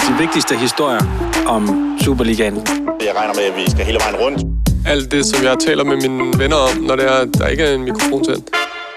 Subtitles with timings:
[0.00, 1.00] De vigtigste historier
[1.46, 2.54] om Superligaen.
[2.54, 4.38] Jeg regner med, at vi skal hele vejen rundt.
[4.86, 7.74] Alt det, som jeg taler med mine venner om, når det er, der ikke er
[7.74, 8.50] en mikrofon tændt.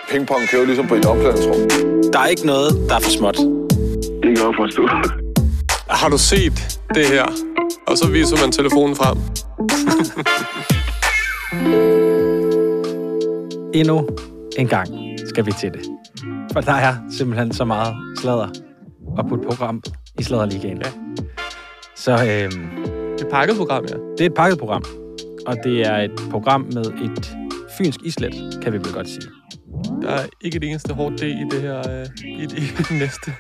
[0.09, 1.55] Pingpong kører ligesom på et omklædningsrum.
[2.13, 3.37] Der er ikke noget, der er for småt.
[4.23, 4.87] Det kan jeg forstå.
[5.89, 7.25] Har du set det her?
[7.87, 9.17] Og så viser man telefonen frem.
[13.79, 14.07] Endnu
[14.57, 14.87] en gang
[15.29, 15.81] skal vi til det.
[16.53, 18.47] For der er simpelthen så meget sladder
[19.17, 19.81] og putte program
[20.19, 20.81] i Sladderligaen.
[20.85, 20.91] Ja.
[21.95, 22.69] Så øhm,
[23.17, 23.95] Det er pakket program, ja.
[24.17, 24.83] det er et pakket program.
[25.47, 27.37] Og det er et program med et
[27.77, 29.29] fynsk islet, kan vi vel godt sige.
[30.01, 32.47] Der er ikke et eneste hårdt D i det her, øh, i, i
[32.89, 33.31] den næste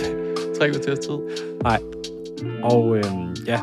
[0.58, 1.18] tre kvarters tid.
[1.62, 1.80] Nej.
[2.62, 3.60] Og øhm, ja,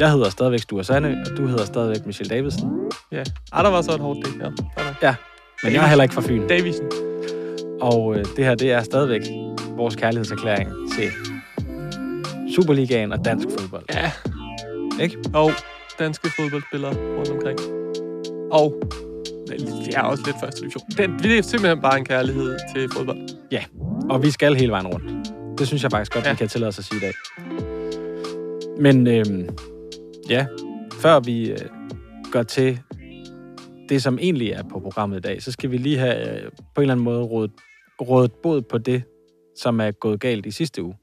[0.00, 2.70] jeg hedder stadigvæk Sture Sande, og du hedder stadigvæk Michelle Davidsen.
[3.12, 3.22] Ja.
[3.52, 4.50] Ah, der var så et hårdt D, ja.
[5.02, 5.14] Ja,
[5.62, 6.48] men jeg er heller ikke fra Fyn.
[6.48, 6.86] Davisen.
[7.80, 9.22] Og øh, det her, det er stadigvæk
[9.76, 11.33] vores kærlighedserklæring til
[12.54, 13.84] Superligaen og dansk fodbold.
[13.94, 14.12] Ja.
[15.00, 15.16] Ikke?
[15.34, 15.50] Og
[15.98, 17.58] danske fodboldspillere rundt omkring.
[18.52, 18.82] Og
[19.48, 20.82] det er også lidt første division.
[20.88, 23.18] Det, det er simpelthen bare en kærlighed til fodbold.
[24.10, 25.28] Og vi skal hele vejen rundt.
[25.58, 26.28] Det synes jeg faktisk godt, ja.
[26.28, 26.34] Ja.
[26.34, 27.12] vi kan tillade os at sige i dag.
[28.80, 29.48] Men øhm,
[30.30, 30.46] ja,
[31.00, 31.58] før vi øh,
[32.32, 32.80] går til
[33.88, 36.80] det, som egentlig er på programmet i dag, så skal vi lige have øh, på
[36.80, 37.50] en eller anden måde rådet,
[38.00, 39.02] rådet bod på det,
[39.56, 40.94] som er gået galt i sidste uge.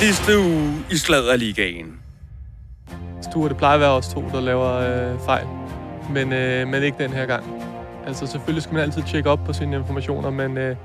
[0.00, 2.00] Sidste uge i Sladderligaen.
[3.16, 5.46] Altså, Sture, det plejer at være os to, der laver øh, fejl.
[6.10, 7.44] Men, øh, men ikke den her gang.
[8.06, 10.76] Altså selvfølgelig skal man altid tjekke op på sine informationer, men øh,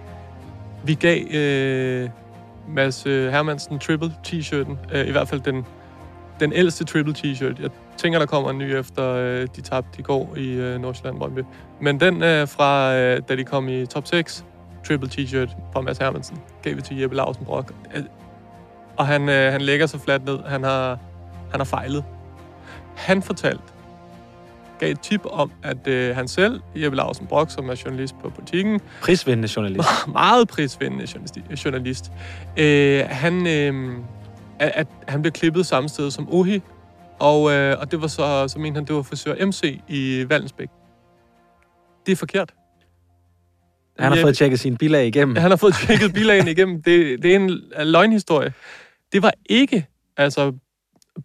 [0.83, 2.09] vi gav øh,
[2.67, 4.95] Mads øh, Hermansen triple t-shirten.
[4.95, 5.66] Øh, I hvert fald den,
[6.39, 7.61] den ældste triple t-shirt.
[7.61, 11.17] Jeg tænker, der kommer en ny efter øh, de tabte i går i øh, Nordsjælland
[11.17, 11.39] Brøndby.
[11.81, 14.45] Men den øh, fra, øh, da de kom i top 6,
[14.88, 17.73] triple t-shirt fra Mads Hermansen, gav vi til Jeppe Larsen Brock.
[18.97, 20.39] Og han, øh, han lægger sig fladt ned.
[20.48, 20.99] Han har,
[21.52, 22.04] han har fejlet.
[22.95, 23.64] Han fortalte,
[24.80, 28.30] gav et tip om, at øh, han selv, Jeppe Lausen Brock, som er journalist på
[28.30, 29.89] politikken, Prisvindende journalist.
[30.08, 32.11] meget prisvindende journalist, journalist
[32.58, 33.93] øh, han, øh,
[34.59, 36.61] at, at han blev klippet samme sted som Ohi,
[37.20, 40.70] og, øh, og det var så, så mente han, det var frisør MC i Vallensbæk.
[42.05, 42.54] Det er forkert.
[43.99, 45.36] Han har Jeppe- fået tjekket sine bilag igennem.
[45.36, 46.81] Han har fået tjekket bilagene igennem.
[46.81, 48.54] Det, det er en løgnhistorie.
[49.13, 49.87] Det var ikke
[50.17, 50.53] altså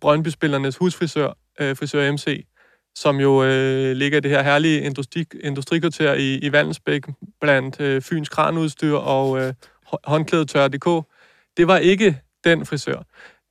[0.00, 2.46] Brøndby-spillernes husfrisør, øh, frisør MC,
[2.94, 7.02] som jo øh, ligger i det her herlige industri, industrikvarter i, i Vandensbæk,
[7.40, 9.54] blandt øh, Fyns kranudstyr og øh,
[10.04, 11.06] håndklædetør.dk.
[11.56, 13.02] Det var ikke den frisør.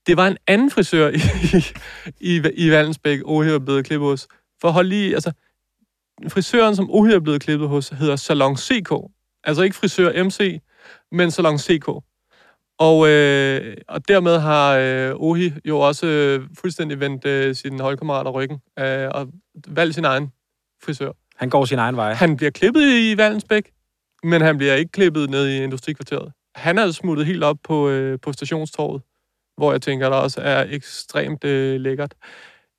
[0.07, 1.19] Det var en anden frisør i,
[2.21, 4.27] i, i, i Vallensbæk, Ohe blevet klippet hos.
[4.61, 5.31] For hold lige, altså,
[6.29, 8.91] frisøren, som Ohe blevet klippet hos, hedder Salon CK.
[9.43, 10.59] Altså ikke frisør MC,
[11.11, 12.06] men Salon CK.
[12.79, 18.31] Og, øh, og dermed har øh, Ohi jo også øh, fuldstændig vendt øh, sine holdkammerater
[18.31, 19.27] ryggen øh, og
[19.67, 20.31] valgt sin egen
[20.83, 21.11] frisør.
[21.35, 22.13] Han går sin egen vej.
[22.13, 23.71] Han bliver klippet i Vallensbæk,
[24.23, 26.31] men han bliver ikke klippet ned i Industrikvarteret.
[26.55, 29.01] Han er smuttet helt op på, øh, på stationstorvet,
[29.57, 32.13] hvor jeg tænker, der også er ekstremt øh, lækkert.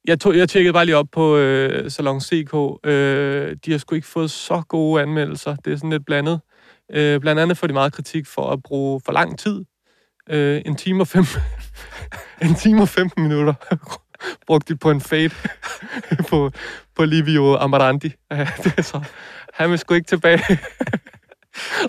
[0.05, 2.55] Jeg, tog, jeg tjekkede bare lige op på øh, Salon CK.
[2.85, 5.57] Øh, de har sgu ikke fået så gode anmeldelser.
[5.57, 6.41] Det er sådan lidt blandet.
[6.93, 9.65] Øh, blandt andet får de meget kritik for at bruge for lang tid.
[10.31, 11.25] Øh, en time og fem,
[12.43, 13.55] en time og 15 minutter
[14.47, 15.31] brugte de på en fade
[16.31, 16.51] på,
[16.97, 18.13] på Livio Amaranti.
[18.31, 19.01] Ja, det er så,
[19.55, 20.59] han vil sgu ikke tilbage.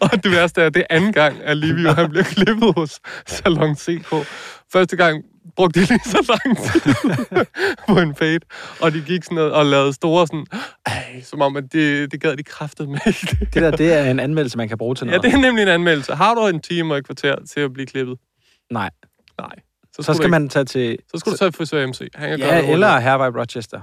[0.02, 3.00] og det værste er, at det er anden gang, at Livio han bliver klippet hos
[3.28, 4.16] Salon CK.
[4.74, 5.24] Første gang
[5.56, 6.96] brugte de lige så lang tid
[7.88, 8.40] på en fade,
[8.82, 10.46] og de gik sådan noget og lavede store sådan,
[10.86, 13.00] ej, som om, at det, det gad de kraftet med.
[13.54, 15.24] Det der, det er en anmeldelse, man kan bruge til ja, noget.
[15.24, 16.14] det er nemlig en anmeldelse.
[16.16, 18.18] Har du en time og et kvarter til at blive klippet?
[18.72, 18.90] Nej.
[19.40, 19.56] Nej.
[19.96, 20.82] Så skulle skal du man tage til...
[20.82, 22.00] ikke, så skulle du tage frisør MC.
[22.16, 23.00] Han kan gøre Ja, det eller.
[23.00, 23.82] Hervej Rochester.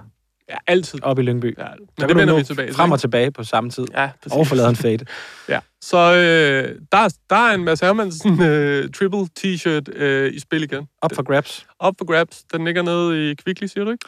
[0.49, 1.03] Ja, altid.
[1.03, 1.59] Op i Lyngby.
[1.59, 2.75] Ja, Så men det vender vi tilbage til.
[2.75, 3.01] Frem og ikke?
[3.01, 3.87] tilbage på samme tid.
[3.95, 4.51] Ja, præcis.
[4.51, 5.05] Og lavet en fade.
[5.49, 10.63] Ja, så øh, der, der er en Mads Hermansen øh, triple t-shirt øh, i spil
[10.63, 10.89] igen.
[11.03, 11.67] Op for grabs.
[11.79, 12.45] Op for grabs.
[12.53, 14.07] Den ligger nede i Kvickly, siger du ikke?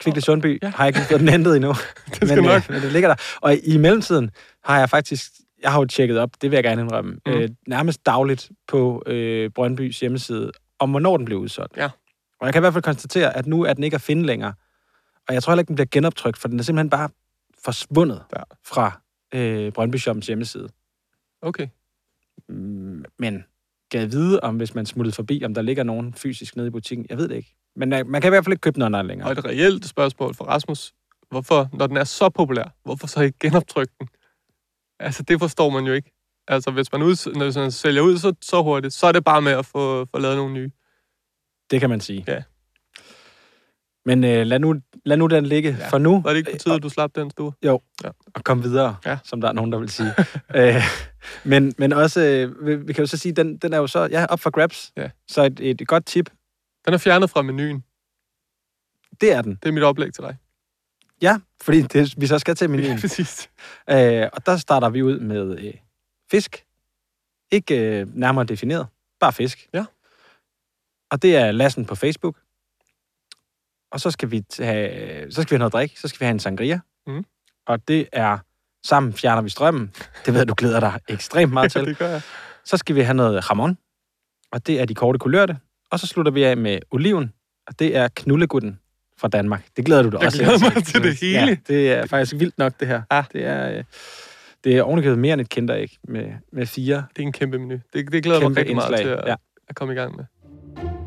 [0.00, 0.58] Kvickly Sundby.
[0.62, 0.66] Ja.
[0.66, 0.72] Ja.
[0.76, 1.68] Har jeg ikke fået den hentet endnu.
[2.06, 2.62] Det skal men, nok.
[2.68, 3.16] Øh, men det ligger der.
[3.40, 4.30] Og i mellemtiden
[4.64, 5.32] har jeg faktisk...
[5.62, 7.32] Jeg har jo tjekket op, det vil jeg gerne indrømme, Mm.
[7.32, 11.76] øh, nærmest dagligt på øh, Brøndbys hjemmeside, om hvornår den blev udsolgt.
[11.76, 11.88] Ja.
[12.40, 14.52] Og jeg kan i hvert fald konstatere, at nu er den ikke at finde længere.
[15.28, 17.08] Og jeg tror heller ikke, den bliver genoptrykt, for den er simpelthen bare
[17.64, 18.42] forsvundet Ja.
[18.66, 19.00] fra
[19.34, 20.68] øh, Brøndby Shoppens hjemmeside.
[21.42, 21.68] Okay.
[22.48, 23.44] Mm, Men
[23.94, 27.06] jeg vide, om hvis man smuttede forbi, om der ligger nogen fysisk nede i butikken?
[27.10, 27.54] Jeg ved det ikke.
[27.76, 29.28] Men øh, man kan i hvert fald ikke købe den online længere.
[29.28, 30.94] Og et reelt spørgsmål for Rasmus.
[31.30, 34.08] Hvorfor, når den er så populær, hvorfor så ikke genoptrykke den?
[35.00, 36.12] Altså, det forstår man jo ikke.
[36.48, 39.42] Altså, hvis man, ud, når man sælger ud så, så hurtigt, så er det bare
[39.42, 40.70] med at få, få lavet nogle nye.
[41.70, 42.24] Det kan man sige.
[42.28, 42.42] Ja.
[44.04, 44.74] Men øh, lad, nu,
[45.04, 45.88] lad nu den ligge Ja.
[45.88, 46.20] for nu.
[46.22, 47.52] Var det ikke på tide, at du slap den stue?
[48.34, 49.10] og komme videre, ja.
[49.10, 49.18] Ja.
[49.24, 50.14] som der er nogen, der vil sige.
[50.56, 50.82] øh,
[51.44, 54.08] men, men også, øh, vi, vi kan jo så sige, den, den er jo så
[54.10, 54.92] ja, op for grabs.
[54.96, 55.10] Ja.
[55.28, 56.30] Så et, et godt tip,
[56.86, 57.84] Den er fjernet fra menuen.
[59.20, 59.58] det er den.
[59.62, 60.36] Det er mit oplæg til dig.
[61.22, 62.90] Ja, fordi det, vi så skal til menuen.
[62.92, 63.50] Ja, præcis.
[63.90, 65.74] øh, og der starter vi ud med øh,
[66.30, 66.64] fisk.
[67.50, 68.86] Ikke øh, nærmere defineret,
[69.20, 69.68] bare fisk.
[69.74, 69.84] Ja.
[71.10, 72.36] Og det er lassen på Facebook.
[73.90, 75.96] Og så skal vi have, så skal vi have noget drik.
[75.96, 76.80] Så skal vi have en sangria.
[77.06, 77.24] Mhm.
[77.66, 78.38] Og det er,
[78.86, 79.92] sammen fjerner vi strømmen.
[80.26, 81.86] Det ved jeg, du glæder dig ekstremt meget til.
[81.86, 82.22] det gør jeg.
[82.64, 83.78] Så skal vi have noget ramon,
[84.52, 85.58] og det er de korte kulørte.
[85.90, 87.32] Og så slutter vi af med oliven,
[87.66, 88.80] og det er knullegutten
[89.20, 89.64] fra Danmark.
[89.76, 91.38] Det glæder du dig Jeg også glæder mig til det hele.
[91.38, 93.02] Ja, det er faktisk vildt nok, det her.
[93.12, 93.24] Ja.
[93.32, 93.84] Det er, øh,
[94.64, 97.78] det er ovenikøbet mere end et kinderæg med, med fire Det er en kæmpe menu.
[97.92, 99.06] Det, det glæder jeg mig kæmpe rigtig meget indslag.
[99.06, 99.34] til at, Ja.
[99.68, 100.24] at komme i gang med.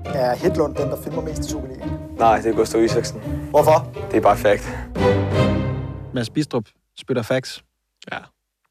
[0.06, 1.92] Er Hedlund den, der filmer mest i Superligaen?
[2.18, 3.20] Nej, det er Gustav Isaksen.
[3.50, 3.94] Hvorfor?
[4.12, 4.70] Det er bare fact.
[6.14, 6.68] Mads Bistrup
[7.00, 7.60] spytter fax.
[8.12, 8.18] Ja.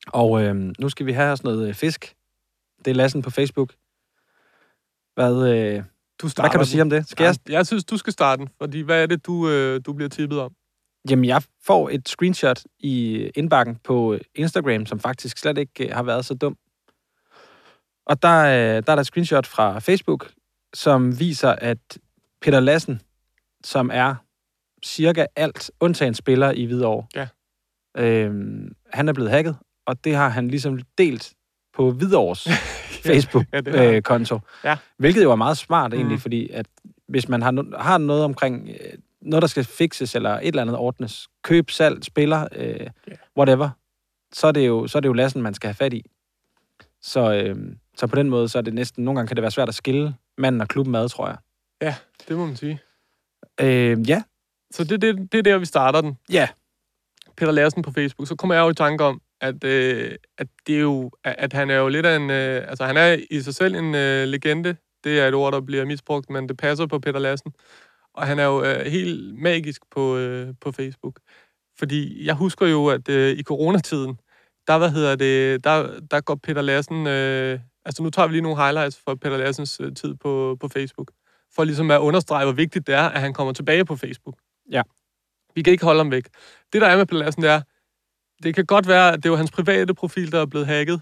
[0.06, 2.14] Og øh, nu skal vi have sådan noget øh, fisk.
[2.84, 3.72] Det er Lassen på Facebook.
[5.14, 5.82] Hvad, øh,
[6.22, 7.08] Du hvad kan du sige om det?
[7.08, 7.34] Skal jeg?
[7.48, 7.66] jeg?
[7.66, 10.52] Synes, du skal starte den, fordi hvad er det, du, øh, du bliver tippet om?
[11.10, 16.02] Jamen, jeg får et screenshot i indbakken på Instagram, som faktisk slet ikke øh, har
[16.02, 16.56] været så dum.
[18.06, 20.30] Og der, øh, der er der et screenshot fra Facebook,
[20.74, 21.78] som viser, at
[22.42, 23.00] Peter Lassen,
[23.64, 24.14] som er
[24.84, 27.28] cirka alt undtagen spiller i Hvidovre, Ja.
[28.02, 29.56] øhm, han er blevet hacket,
[29.86, 31.32] og det har han ligesom delt
[31.74, 32.48] på Hvidovres
[33.52, 33.92] Ja, det har han.
[33.92, 34.38] Facebook-konto.
[34.64, 34.76] Ja.
[34.96, 36.20] Hvilket jo er meget smart egentlig, Mhm.
[36.20, 36.66] fordi at
[37.08, 40.62] hvis man har, no- har noget omkring øh, noget, der skal fixes, eller et eller
[40.62, 42.86] andet ordnes, køb, salg, spiller, øh, Ja.
[43.38, 43.70] whatever,
[44.32, 46.10] så er, det jo, så er det jo lassen, man skal have fat i.
[47.02, 47.56] Så, øh,
[47.96, 49.74] så på den måde, så er det næsten, nogle gange kan det være svært at
[49.74, 51.28] skille manden og klubben ad, tror
[51.80, 51.94] jeg.
[52.28, 52.80] Det må man sige.
[53.60, 54.22] Øh, ja.
[54.70, 56.18] Så det, det, det er der, vi starter den.
[56.32, 56.48] Ja.
[57.36, 60.76] Peter Larsen på Facebook, så kommer jeg jo i tanke om, at, øh, at det
[60.76, 63.40] er jo, at at han er jo lidt af en, øh, altså han er i
[63.40, 64.76] sig selv en øh, legende.
[65.04, 67.52] Det er et ord, der bliver misbrugt, men det passer på Peter Larsen.
[68.14, 71.20] Og han er jo øh, helt magisk på, øh, på Facebook.
[71.78, 74.18] Fordi jeg husker jo, at øh, i coronatiden,
[74.66, 78.42] der, hvad hedder det, der, der går Peter Larsen, øh, altså nu tager vi lige
[78.42, 81.10] nogle highlights for Peter Larsens øh, tid på, på Facebook,
[81.54, 84.36] for ligesom at understrege, hvor vigtigt det er, at han kommer tilbage på Facebook.
[84.70, 84.82] Ja.
[85.54, 86.24] Vi kan ikke holde ham væk.
[86.72, 87.60] Det, der er med Peter Larsen, det er,
[88.42, 91.00] det kan godt være, at det var hans private profil, der er blevet hacket,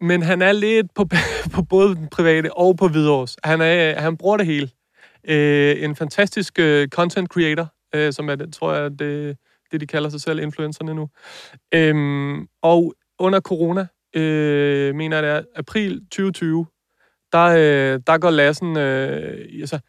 [0.00, 1.04] men han er lidt på,
[1.54, 3.36] på både den private og på Hvidovres.
[3.44, 4.70] Han, er, han bruger det hele.
[5.28, 9.36] Øh, en fantastisk øh, content creator, øh, som er, tror jeg, det,
[9.72, 11.08] det de kalder sig selv, influencerne nu.
[11.74, 16.66] Øhm, og under corona, øh, mener jeg det er april 2020,
[17.32, 19.80] der, øh, der går Lassen, øh, altså,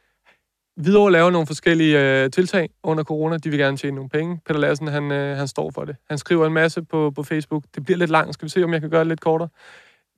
[0.77, 3.37] Hvidovre laver nogle forskellige øh, tiltag under corona.
[3.37, 4.39] De vil gerne tjene nogle penge.
[4.45, 5.95] Peter Lassen, han, øh, han står for det.
[6.09, 7.63] Han skriver en masse på, på Facebook.
[7.75, 8.33] Det bliver lidt langt.
[8.33, 9.49] Skal vi se, om jeg kan gøre det lidt kortere?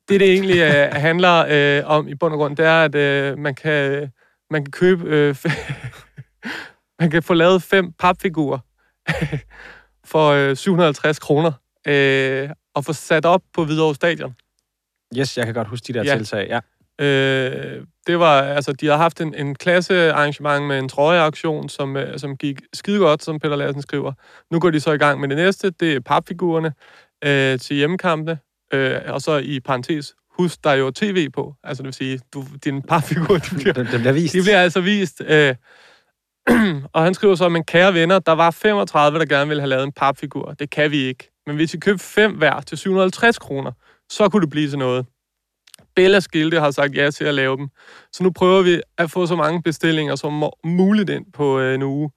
[0.10, 3.38] Det, det egentlig øh, handler øh, om i bund og grund, det er, at øh,
[3.38, 4.12] man, kan,
[4.52, 5.04] man kan købe...
[5.06, 5.36] Øh,
[7.00, 8.60] man kan få lavet fem papfigurer
[10.12, 11.52] for øh, 750 kroner
[11.88, 14.36] øh, og få sat op på Hvidovre Stadion.
[15.18, 16.18] Yes, jeg kan godt huske de der Ja.
[16.18, 16.48] tiltag.
[16.50, 16.60] Ja.
[17.02, 21.98] Øh, det var, altså, de har haft en, en klasse arrangement med en trøjeaktion, som,
[21.98, 24.14] øh, som gik skide godt, som Peter Larsen skriver.
[24.52, 26.74] Nu går de så i gang med det næste, det er papfigurerne
[27.24, 28.40] øh, til hjemmekampene,
[28.74, 32.20] øh, og så i parentes, husk, der er jo tv på, altså det vil sige,
[32.34, 34.34] du, dine papfigurer, de bliver, Det, det bliver vist.
[34.34, 35.22] de bliver altså vist.
[35.28, 35.56] Øh,
[36.94, 39.84] og han skriver så, men kære venner, der var 35, der gerne ville have lavet
[39.84, 40.52] en papfigur.
[40.60, 41.32] Det kan vi ikke.
[41.48, 43.72] Men hvis I købte fem hver til 750 kroner,
[44.10, 45.06] så kunne det blive til noget.
[45.98, 47.68] Bella Skilte har sagt ja til at lave dem.
[48.12, 51.82] Så nu prøver vi at få så mange bestillinger som muligt ind på øh, en
[51.82, 52.12] uge.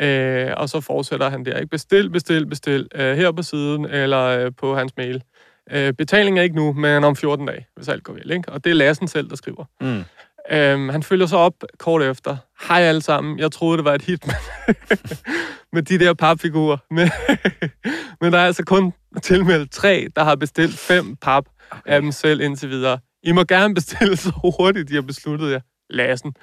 [0.00, 1.56] Øh, og så fortsætter han der.
[1.56, 1.70] Ikke?
[1.70, 2.88] Bestil, bestil, bestil.
[2.94, 5.22] Øh, her på siden eller øh, på hans mail.
[5.70, 8.30] Øh, betaling er ikke nu, men om 14 dage, hvis alt går vel.
[8.30, 8.52] Ikke?
[8.52, 9.64] Og det er Lassen selv, der skriver.
[9.80, 10.04] Mm.
[10.50, 12.36] Øhm, han følger så op kort efter.
[12.68, 13.38] Hej alle sammen.
[13.38, 14.34] Jeg troede, det var et hit med,
[15.72, 16.76] med de der papfigurer.
[16.90, 17.10] Men,
[18.20, 18.92] men der er altså kun
[19.22, 21.80] tilmeldt tre, der har bestilt fem pap okay.
[21.86, 22.98] af dem selv indtil videre.
[23.28, 25.60] I må gerne bestille så hurtigt, de har besluttet jer.
[25.90, 26.34] Lassen.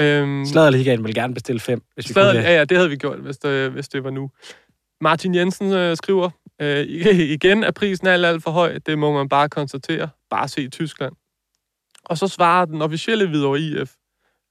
[0.00, 2.34] Øhm, Sladerligaen vil gerne bestille fem, hvis vi kunne det.
[2.34, 4.30] ja, ja, det havde vi gjort, hvis det, hvis det var nu.
[5.00, 6.30] Martin Jensen øh, skriver,
[6.60, 6.80] øh,
[7.36, 8.78] igen er prisen alt, alt for høj.
[8.86, 10.08] Det må man bare konstatere.
[10.30, 11.12] Bare se Tyskland.
[12.04, 13.92] Og så svarer den officielle Hvidovre IF.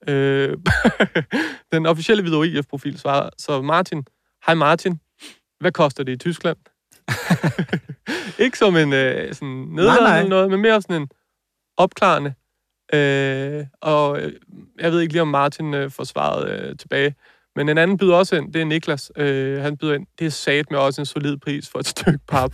[0.07, 0.57] Øh,
[1.74, 3.29] den officielle Hvidovre IF-profil svarer.
[3.38, 4.03] Så Martin,
[4.45, 5.00] hej Martin,
[5.60, 6.57] hvad koster det i Tyskland?
[8.45, 11.10] ikke som en øh, sådan nedladende noget, men mere sådan en
[11.77, 12.34] opklarende.
[12.94, 14.34] Øh, og øh,
[14.80, 17.15] jeg ved ikke lige, om Martin øh, får svaret øh, tilbage.
[17.56, 19.12] Men en anden byder også ind, det er Niklas.
[19.18, 22.20] Øh, han byder ind, det er sat med også en solid pris for et stykke
[22.27, 22.51] pap.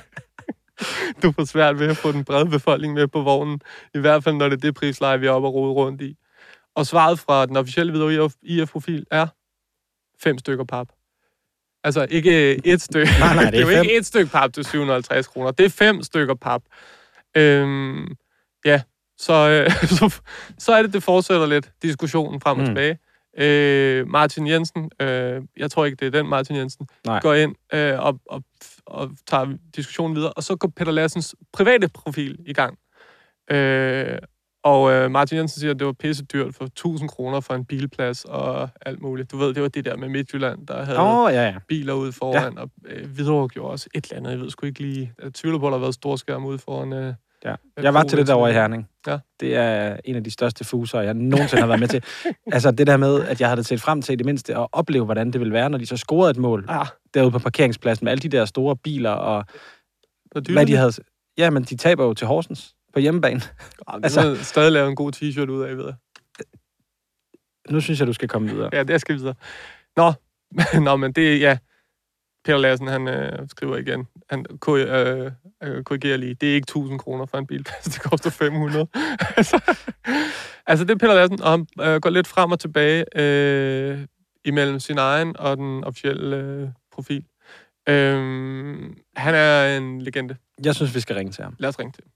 [1.22, 3.60] du får svært ved at få den brede befolkning med på vognen.
[3.94, 6.16] I hvert fald, når det er det prisleje, vi er oppe og rode rundt i.
[6.74, 9.26] Og svaret fra den officielle Hvidovre IF-profil er
[10.22, 10.88] fem stykker pap.
[11.84, 13.12] Altså ikke et stykke.
[13.18, 13.82] Nej, nej, det er det er jo fem.
[13.82, 15.50] ikke et stykke pap til 750 kroner.
[15.50, 16.62] Det er fem stykker pap.
[17.36, 18.14] Øhm,
[18.64, 18.82] ja,
[19.18, 20.20] så, øh, så,
[20.58, 22.66] så er det, det fortsætter lidt diskussionen frem og Mm.
[22.66, 22.98] tilbage.
[23.38, 27.20] Øh, Martin Jensen, øh, jeg tror ikke, det er den Martin Jensen, Nej.
[27.20, 28.42] går ind øh, og, og,
[28.86, 29.46] og tager
[29.76, 32.78] diskussionen videre, og så går Peter Lassens private profil i gang.
[33.50, 34.18] Øh,
[34.62, 37.64] og øh, Martin Jensen siger, at det var pisse dyrt for 1000 kroner for en
[37.64, 39.30] bilplads og alt muligt.
[39.30, 41.54] Du ved, det var det der med Midtjylland, der havde oh, ja, ja.
[41.68, 42.60] biler ude foran, ja.
[42.60, 44.30] og øh, Hvidovre gjorde også et eller andet.
[44.30, 45.12] Jeg ved sgu ikke lige.
[45.22, 46.92] Jeg tvivler på, at der har været storskærm ude foran.
[46.92, 47.14] Øh,
[47.44, 47.54] ja.
[47.82, 48.88] Jeg var til det derovre i Herning.
[49.06, 49.18] Ja.
[49.40, 52.04] Det er en af de største fuser, jeg nogensinde har været med til.
[52.52, 55.04] Altså det der med, at jeg havde set frem til i det mindste at opleve,
[55.04, 58.12] hvordan det ville være, når de så scorede et mål ah, derude på parkeringspladsen med
[58.12, 59.44] alle de der store biler og
[60.32, 60.92] hvad de havde...
[61.38, 63.40] Ja, men de taber jo til Horsens på hjemmebane.
[63.40, 65.94] Det altså- altså, stadig lave en god t-shirt ud af, ved jeg.
[67.70, 68.70] Nu synes jeg, du skal komme videre.
[68.72, 69.34] Ja, det skal vi videre.
[69.96, 70.12] Nå,
[70.84, 71.58] Nå men det er, ja.
[72.44, 74.06] Peter Lassen, han øh, skriver igen.
[74.30, 75.32] Han ko- øh,
[75.62, 76.34] øh, korrigerer lige.
[76.34, 77.84] Det er ikke 1000 kroner for en bilplads.
[77.94, 78.86] Det koster 500.
[79.36, 79.60] altså,
[80.66, 84.06] altså, det er Peter Lassen, og han øh, går lidt frem og tilbage øh,
[84.44, 87.24] imellem sin egen og den officielle øh, profil.
[87.88, 88.16] Øh,
[89.16, 90.36] han er en legende.
[90.64, 91.56] Jeg synes, vi skal ringe til ham.
[91.58, 92.10] Lad os ringe til ham.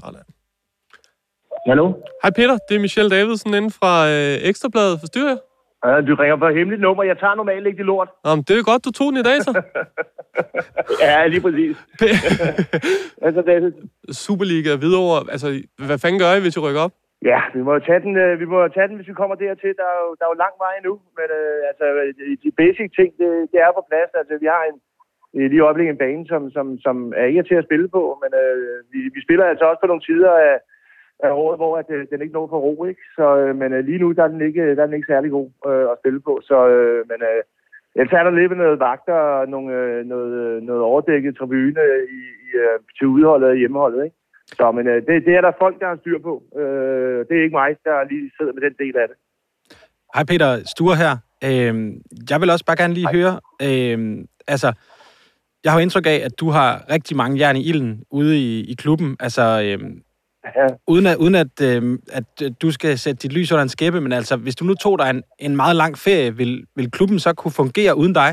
[0.00, 0.22] Sådan.
[1.70, 1.84] Hallo?
[2.22, 4.96] Hej Peter, det er Michelle Davidsen inden fra øh, Ekstrabladet.
[5.02, 5.40] Forstyrrer jeg?
[5.84, 7.02] Ja, du ringer på et hemmeligt nummer.
[7.10, 8.08] Jeg tager normalt ikke det lort.
[8.24, 9.52] Nå, men det er godt, du tog den i dag, så.
[11.04, 11.76] Ja, lige præcis.
[13.26, 13.56] Altså, det,
[14.24, 15.48] Superliga, Hvidovre, altså,
[15.88, 16.94] hvad fanden gør I, hvis I rykker op?
[17.32, 19.36] ja, vi må jo tage den, øh, vi må jo tage den, hvis vi kommer
[19.44, 19.72] dertil.
[19.80, 20.94] Der er jo, der er jo lang vej endnu.
[21.18, 21.86] Men øh, altså,
[22.42, 24.10] de- basic ting, det, det er på plads.
[24.20, 24.76] Altså, vi har en,
[25.36, 28.02] øh, lige i øjeblikket en bane, som, som, som er ikke til at spille på.
[28.22, 28.56] Men øh,
[28.92, 30.54] vi, vi spiller altså også på nogle tider af,
[31.20, 32.84] af året, hvor at, øh, den ikke når for ro.
[32.84, 33.00] Ikke?
[33.16, 35.30] Så, øh, men øh, lige nu der er, den ikke, der er den ikke særlig
[35.30, 36.40] god øh, at spille på.
[36.42, 37.42] Så, øh, men øh,
[37.94, 41.82] ellers er der lidt noget vagter og nogle, øh, noget, øh, noget overdækket tribune
[42.18, 44.04] i, i, øh, til udholdet og hjemmeholdet.
[44.04, 44.16] Ikke?
[44.46, 46.42] Så men øh, det, det er der folk, der har styr på.
[46.60, 49.16] Øh, det er ikke mig, der lige sidder med den del af det.
[50.14, 51.14] Hej Peter, Sture her.
[51.44, 54.72] Øhm, jeg vil også bare gerne lige høre, øhm, altså,
[55.64, 58.72] jeg har jo indtryk af, at du har rigtig mange jern i ilden ude i,
[58.72, 59.16] i klubben.
[59.20, 60.02] Altså, øhm,
[60.56, 60.66] Ja.
[60.86, 64.00] uden at, uden at, øhm, at øh, du skal sætte dit lys under en skæppe,
[64.00, 67.18] men altså, hvis du nu tog dig en, en meget lang ferie, vil, vil klubben
[67.18, 68.30] så kunne fungere uden dig?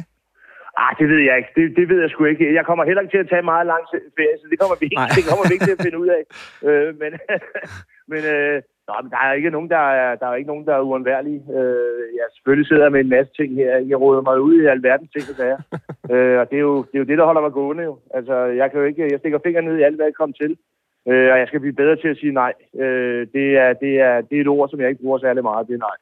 [0.84, 1.51] Ah, det ved jeg ikke.
[1.58, 2.53] Det, det ved jeg sgu ikke.
[2.53, 3.84] Jeg kommer heller ikke til at tage meget lang
[4.17, 5.13] ferie, så det kommer vi ikke, Nej.
[5.17, 6.24] det kommer vi ikke til at finde ud af.
[6.67, 7.12] Øh, men
[8.12, 8.55] men, øh,
[8.88, 11.41] nå, men der er ikke nogen, der er, der er ikke nogen, der er uundværlige.
[11.58, 13.72] Øh, jeg selvfølgelig sidder med en masse ting her.
[13.91, 15.60] Jeg råder mig ud i alverdens ting og sager.
[16.13, 17.93] øh, og det er, jo, det er jo det, der holder mig gående jo.
[18.17, 20.51] Altså, jeg kan jo ikke, jeg stikker fingeren ned i alt, hvad jeg kommer til.
[21.10, 22.54] Øh, og jeg skal blive bedre til at sige nej.
[22.84, 25.68] Øh, det, er, det, er, det er et ord, som jeg ikke bruger særlig meget,
[25.68, 25.98] det er nej.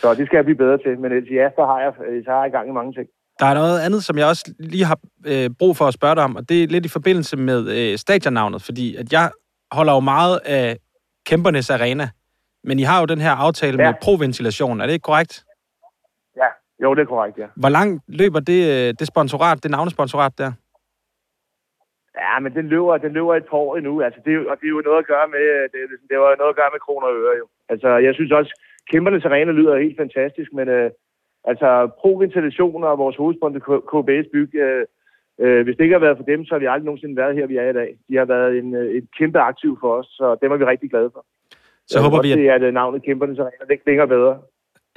[0.00, 0.98] Så det skal jeg blive bedre til.
[1.00, 3.08] Men ellers ja, så har jeg, øh, så har jeg gang i mange ting.
[3.40, 6.24] Der er noget andet, som jeg også lige har øh, brug for at spørge dig
[6.24, 9.30] om, og det er lidt i forbindelse med øh, stadionnavnet, fordi at jeg
[9.72, 10.76] holder jo meget af
[11.26, 12.08] Kæmpernes Arena,
[12.64, 13.84] men I har jo den her aftale ja.
[13.84, 13.90] Ja.
[13.90, 15.44] med proventilation, er det ikke korrekt?
[16.36, 16.48] Ja,
[16.82, 17.46] jo, det er korrekt, ja.
[17.56, 20.52] Hvor langt løber det, øh, det sponsorat, det navnesponsorat der?
[22.24, 23.92] Ja, men den løber, den løber et par år endnu.
[24.06, 26.08] Altså, det, er jo- og det er jo noget at gøre med, det, er ligesom-
[26.10, 27.46] det var noget at gøre med kroner og øre, jo.
[27.72, 28.52] Altså, jeg synes også,
[28.90, 30.90] Kæmpernes Arena lyder helt fantastisk, men øh,
[31.50, 31.68] altså,
[32.00, 33.60] Pro-ventilation og vores hovedsponsor
[33.90, 34.84] KBS Byg, øh,
[35.42, 37.46] øh, hvis det ikke har været for dem, så har vi aldrig nogensinde været her,
[37.46, 37.90] vi er i dag.
[38.08, 40.90] De har været en, øh, et kæmpe aktiv for os, så dem er vi rigtig
[40.90, 41.22] glade for.
[41.86, 44.38] Så Jeg håber vi, at, se, at øh, navnet Kæmpernes Arena, det klinger bedre.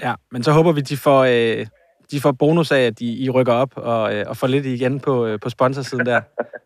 [0.01, 1.65] ja, men så håber vi, de får, øh,
[2.11, 4.99] de får bonus af, at I, I rykker op og, øh, og får lidt igen
[4.99, 6.21] på, øh, på sponsorsiden der.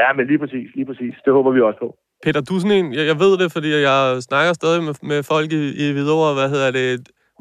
[0.00, 1.14] Ja, men lige præcis, lige præcis.
[1.24, 1.88] Det håber vi også på.
[2.24, 3.96] Peter, du er sådan en, jeg, jeg ved det, fordi jeg
[4.28, 6.88] snakker stadig med, med folk i, i Hvidovre, hvad hedder det,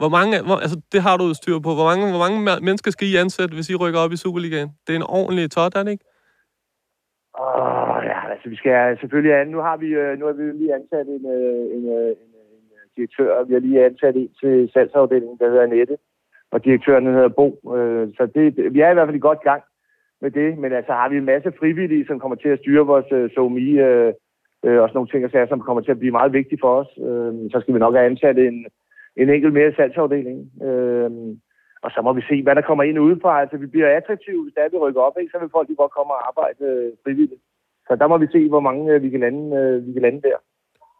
[0.02, 2.92] hvor mange, hvor, altså det har du styr på, hvor mange, hvor mange me- mennesker
[2.92, 4.70] skal I ansætte, hvis I rykker op i Superligaen?
[4.84, 6.06] Det er en ordentlig tot, er det ikke?
[7.44, 9.48] Åh, ja, altså vi skal selvfølgelig an.
[9.56, 12.32] Nu har vi, øh, nu har vi lige ansat en, øh, en, øh, en,
[12.84, 15.96] en direktør, vi har lige ansat en til salgsafdelingen, der hedder Nette,
[16.54, 17.48] og direktøren hedder Bo.
[18.18, 19.62] Så det- vi er i hvert fald i godt gang
[20.24, 23.10] med det, men altså har vi en masse frivillige, som kommer til at styre vores
[23.12, 24.14] øh, SOMI, øh,
[24.66, 26.72] øh, og sådan nogle ting, og sager, som kommer til at blive meget vigtige for
[26.82, 26.92] os.
[27.08, 28.58] Øh, så skal vi nok have ansat en,
[29.22, 30.46] en enkelt mere i salgsafdelingen.
[30.68, 31.12] Øh,
[31.86, 33.42] og så må vi se, hvad der kommer ind udefra.
[33.42, 35.32] Altså, vi bliver attraktive, hvis der er, vi rykker op, ikke?
[35.34, 37.42] så vil folk jo godt komme og arbejde øh, frivilligt.
[37.88, 40.22] Så der må vi se, hvor mange øh, vi, kan lande, øh, vi kan lande
[40.22, 40.38] der.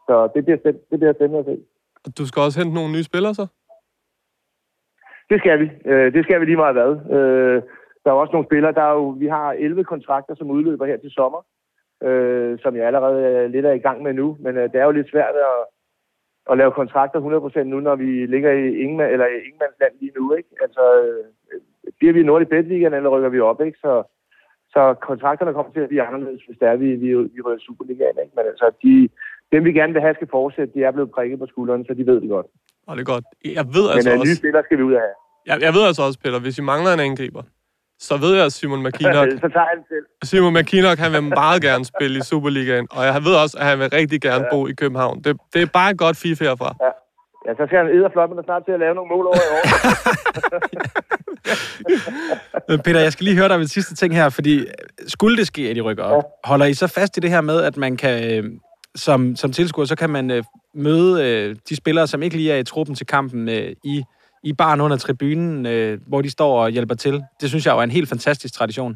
[0.08, 1.58] Så det bliver, spænd- det bliver spændende at se.
[2.18, 3.46] Du skal også hente nogle nye spillere, så?
[5.30, 5.68] Det skal vi.
[5.86, 6.92] Øh, det skal vi lige meget hvad.
[7.18, 7.62] Øh,
[8.04, 10.98] der er også nogle spillere, der er jo, vi har 11 kontrakter, som udløber her
[10.98, 11.42] til sommer,
[12.04, 14.38] øh, som jeg allerede er lidt er i gang med nu.
[14.40, 15.58] Men øh, det er jo lidt svært at,
[16.52, 17.20] at lave kontrakter
[17.60, 20.34] 100% nu, når vi ligger i Ingemann, eller i lige nu.
[20.34, 20.50] Ikke?
[20.62, 21.26] Altså, øh,
[21.98, 23.62] bliver vi i Nordlig Bedligaen, eller rykker vi op?
[23.62, 23.78] Ikke?
[23.82, 24.04] Så,
[24.74, 28.18] så kontrakterne kommer til at blive anderledes, hvis der er, vi, vi, vi rykker Superligaen.
[28.24, 28.34] Ikke?
[28.36, 29.10] Men altså, de,
[29.52, 32.06] dem vi gerne vil have skal fortsætte, de er blevet prikket på skulderen, så de
[32.06, 32.48] ved det godt.
[32.88, 33.26] Og det er godt.
[33.60, 35.16] Jeg ved Men altså øh, nye også, spillere skal vi ud af have.
[35.50, 37.44] jeg, jeg ved altså også, Peter, hvis I mangler en angriber,
[38.08, 40.06] så ved jeg, at Simon McKinnock, så tager den selv.
[40.24, 43.80] Simon McKinnock, han vil meget gerne spille i Superligaen, og jeg ved også, at han
[43.80, 45.22] vil rigtig gerne bo i København.
[45.24, 46.70] Det, det er bare et godt fif herfra.
[47.46, 49.50] Ja, så skal han edderflot, men er snart til at lave nogle mål over i
[49.56, 49.64] år.
[52.86, 54.66] Peter, jeg skal lige høre dig ved sidste ting her, fordi
[55.08, 57.62] skulle det ske, at I rykker op, holder I så fast i det her med,
[57.62, 58.44] at man kan, øh,
[58.96, 60.44] som, som tilskuer, så kan man øh,
[60.76, 64.04] møde øh, de spillere, som ikke lige er i truppen til kampen, øh, i,
[64.44, 67.16] i baren under tribunen, øh, hvor de står og hjælper til.
[67.42, 68.96] Det synes jeg jo er en helt fantastisk tradition.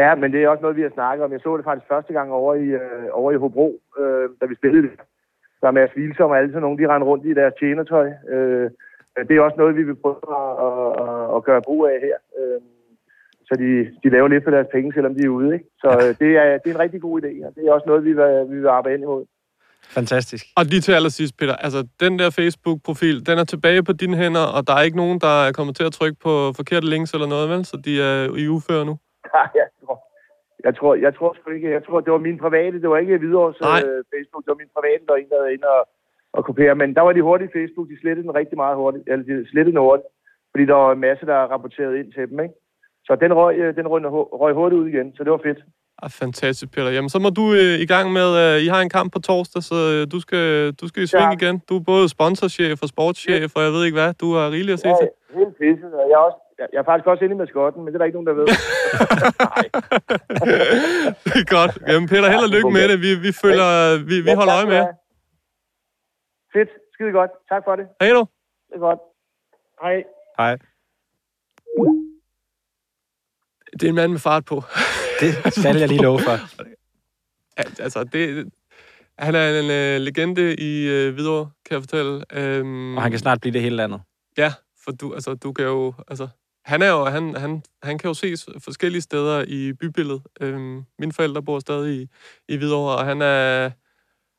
[0.00, 1.32] ja, men det er også noget, vi har snakket om.
[1.32, 4.54] Jeg så det faktisk første gang over i, øh, over i Hobro, øh, da vi
[4.54, 4.92] spillede det.
[5.60, 8.06] Der er Mads Vilsom og alle sådan nogle, de render rundt i deres tjenertøj.
[8.28, 8.70] Øh,
[9.28, 10.16] det er også noget, vi vil prøve
[10.68, 12.16] at, at, at gøre brug af her.
[12.38, 12.60] Øh,
[13.48, 13.70] så de,
[14.02, 15.54] de laver lidt for deres penge, selvom de er ude.
[15.54, 15.66] Ikke?
[15.78, 18.04] Så øh, det, er, det er en rigtig god idé, og det er også noget,
[18.04, 19.24] vi vil, vi vil arbejde ind imod.
[19.98, 20.44] Fantastisk.
[20.56, 24.46] Og lige til allersidst, Peter, altså den der Facebook-profil, den er tilbage på dine hænder,
[24.56, 27.26] og der er ikke nogen, der er kommet til at trykke på forkerte links eller
[27.26, 27.64] noget, vel?
[27.64, 28.94] Så de er i uføre nu.
[29.60, 29.96] jeg tror,
[30.64, 33.18] jeg tror, jeg tror sgu ikke, jeg tror, det var min private, det var ikke
[33.18, 33.82] Hvidovres Nej.
[33.86, 35.82] øh, Facebook, det var min private, der en, der inde og,
[36.32, 36.74] og kopiere.
[36.74, 39.74] Men der var de hurtige Facebook, de slettede den rigtig meget hurtigt, eller de slettede
[39.74, 40.08] den hurtigt,
[40.50, 42.54] fordi der var en masse, der rapporterede ind til dem, ikke?
[43.06, 44.02] Så den røg, øh, den røg,
[44.42, 45.60] røg hurtigt ud igen, så det var fedt.
[46.02, 46.90] Ah, fantastisk, Peter.
[46.90, 49.62] Jamen, så må du øh, i gang med, øh, I har en kamp på torsdag,
[49.62, 51.46] så øh, du, skal, du skal i sving Ja.
[51.46, 51.58] igen.
[51.68, 54.14] Du er både sponsorchef og sportschef, og jeg ved ikke hvad.
[54.14, 55.08] Du har rigeligt at se Ja, til.
[55.34, 56.38] helt pisset, og jeg er, også,
[56.72, 58.46] jeg, er faktisk også inde i maskotten, men det er der ikke nogen, der ved.
[61.24, 61.72] det er godt.
[61.88, 62.98] Jamen, Peter, held og lykke med det.
[63.06, 63.70] Vi, vi, følger,
[64.10, 64.82] vi, vi Ja, holder øje med.
[66.52, 67.30] Fedt, skide godt.
[67.50, 67.86] Tak for det.
[68.00, 68.24] Hej du.
[68.68, 69.00] Det er godt.
[69.82, 69.96] Hej.
[70.38, 70.54] Hej.
[73.72, 74.56] Det er en mand med fart på.
[75.44, 76.38] Det skal jeg lige love for.
[77.56, 78.48] Al- altså, det,
[79.18, 82.24] han er en øh, legende i øh, Hvidovre, kan jeg fortælle.
[82.32, 84.00] Øhm, Og han kan snart blive det hele landet.
[84.38, 84.52] Ja,
[84.84, 85.94] for du, altså, du kan jo...
[86.08, 86.28] Altså,
[86.64, 90.22] han, er jo, han, han, han kan jo ses forskellige steder i bybilledet.
[90.40, 92.08] Øhm, mine forældre bor stadig i,
[92.48, 93.70] i Hvidovre, og han er...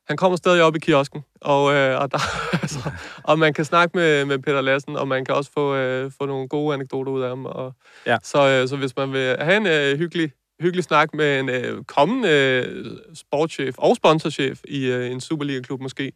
[0.08, 2.18] Han kommer stadig op i kiosken, og, øh, og, der,
[2.62, 2.90] altså,
[3.24, 6.26] og man kan snakke med, med Peter Lassen, og man kan også få, øh, få
[6.26, 7.46] nogle gode anekdoter ud af ham.
[7.46, 7.74] Og,
[8.06, 8.16] Ja.
[8.22, 11.84] så, øh, så hvis man vil have en øh, hyggelig, hyggelig snak med en øh,
[11.84, 16.12] kommende øh, sportschef og sponsorchef i øh, en Superliga-klub måske,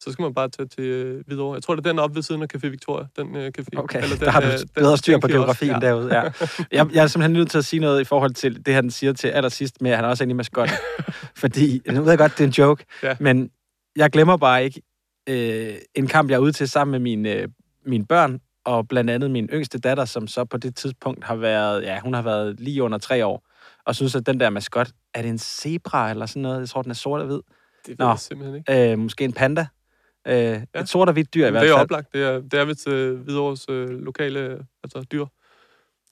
[0.00, 1.54] så skal man bare tage til øh, Hvidovre.
[1.54, 3.06] Jeg tror, det er den op ved siden af Café Victoria.
[3.16, 3.78] Den øh, café.
[3.78, 5.78] Okay, Eller der har du øh, bedre styr på geografien ja.
[5.78, 6.14] derude.
[6.16, 6.22] Ja.
[6.72, 9.12] Jeg, jeg er simpelthen nødt til at sige noget i forhold til det, han siger
[9.12, 10.76] til allersidst med, at han også er inde i maskotten.
[11.42, 13.16] Fordi, nu ved jeg godt, det er en joke, Ja.
[13.20, 13.50] men
[13.96, 14.82] jeg glemmer bare ikke
[15.28, 17.48] øh, en kamp, jeg er ude til sammen med mine, øh,
[17.86, 21.82] mine børn, og blandt andet min yngste datter, som så på det tidspunkt har været,
[21.82, 23.46] ja, hun har været lige under tre år,
[23.90, 26.60] og synes, at den der maskot, er det en zebra eller sådan noget?
[26.60, 27.36] Jeg tror, den er sort og hvid.
[27.36, 28.08] Det ved Nå.
[28.08, 28.92] jeg simpelthen ikke.
[28.92, 29.66] Øh, måske en panda.
[30.28, 30.80] Øh, ja.
[30.80, 31.78] Et sort og hvidt dyr i hvert Det fald.
[31.78, 32.12] er oplagt.
[32.12, 35.24] Det er, det er vist øh, Hvidovres øh, lokale altså, dyr.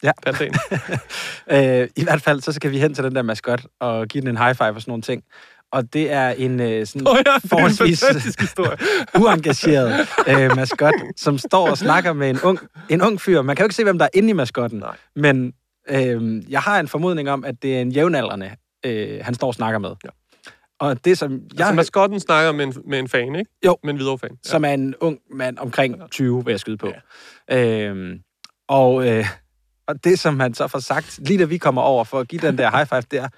[0.03, 0.12] Ja.
[0.23, 0.55] Pandaen.
[1.83, 4.29] øh, I hvert fald, så skal vi hen til den der maskot og give den
[4.29, 5.25] en high five og sådan nogle ting.
[5.73, 8.05] Og det er en øh, sådan Åh ja, det forholdsvis
[9.21, 13.43] uengageret øh, maskot, som står og snakker med en ung, en ung fyr.
[13.43, 14.79] Man kan jo ikke se, hvem der er inde i maskotten.
[14.79, 14.97] Nej.
[15.17, 15.53] Men
[15.90, 18.51] øh, jeg har en formodning om, at det er en jævnaldrende,
[18.87, 19.90] øh, han står og snakker med.
[20.05, 20.09] Ja.
[20.81, 21.40] Og det, som jeg...
[21.61, 23.51] Altså, maskotten snakker med en, med en fan, ikke?
[23.66, 23.77] Jo.
[23.85, 24.31] Med en Hvidovre-fan.
[24.31, 24.51] Ja.
[24.51, 26.92] som er en ung mand omkring 20, vil jeg skyde på.
[27.48, 27.88] Ja.
[27.88, 28.18] Øhm,
[28.68, 29.27] og, øh,
[29.88, 32.40] og det, som han så får sagt, lige da vi kommer over for at give
[32.40, 33.29] den der high five, det er,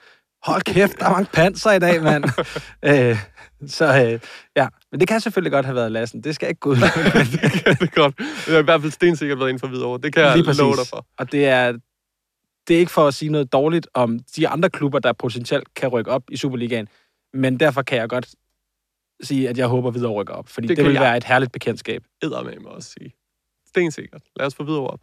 [0.42, 2.24] hold kæft, der er mange panser i dag, mand.
[2.90, 3.18] øh,
[3.66, 4.20] så øh,
[4.56, 6.24] ja, men det kan selvfølgelig godt have været Lassen.
[6.24, 8.18] Det skal jeg ikke gå ud det er godt.
[8.18, 10.00] Det har i hvert fald stensikkert været inden for Hvidovre.
[10.02, 10.60] Det kan jeg Lige præcis.
[10.60, 11.06] love dig for.
[11.18, 11.72] Og det er,
[12.70, 15.88] det er ikke for at sige noget dårligt om de andre klubber, der potentielt kan
[15.88, 16.88] rykke op i Superligaen.
[17.35, 18.28] Men derfor kan jeg godt
[19.22, 20.48] sige, at jeg håber videre rykker op.
[20.48, 21.02] Fordi Det det, vil jeg.
[21.02, 22.02] være et herligt bekendtskab.
[22.22, 23.12] Edder med mig også sige.
[23.68, 24.22] Stensikkert.
[24.37, 25.00] Lad os få Hvidovre op.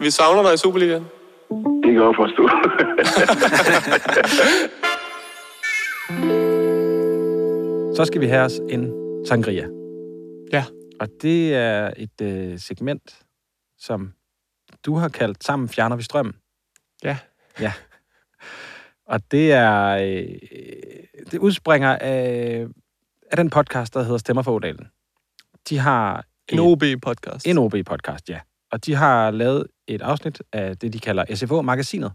[0.00, 1.04] Vi savner dig i Superligaen.
[1.82, 2.48] Det kan jeg forstå.
[7.96, 8.92] Så skal vi have os en
[9.26, 9.66] sangria.
[10.52, 10.64] Ja.
[11.00, 13.18] Og det er et øh, segment,
[13.78, 14.12] som
[14.86, 16.34] du har kaldt Sammen fjerner vi strømmen.
[17.04, 17.18] Ja.
[17.60, 17.72] Ja.
[19.06, 19.88] Og det er...
[19.88, 20.24] Øh,
[21.30, 22.66] det udspringer af,
[23.30, 24.88] af den podcast, der hedder Stemmer for Odalen.
[25.68, 26.24] De har...
[26.48, 27.46] En OB-podcast.
[27.46, 28.40] En OB-podcast, ja.
[28.72, 32.12] Og de har lavet et afsnit af det, de kalder SFO-magasinet,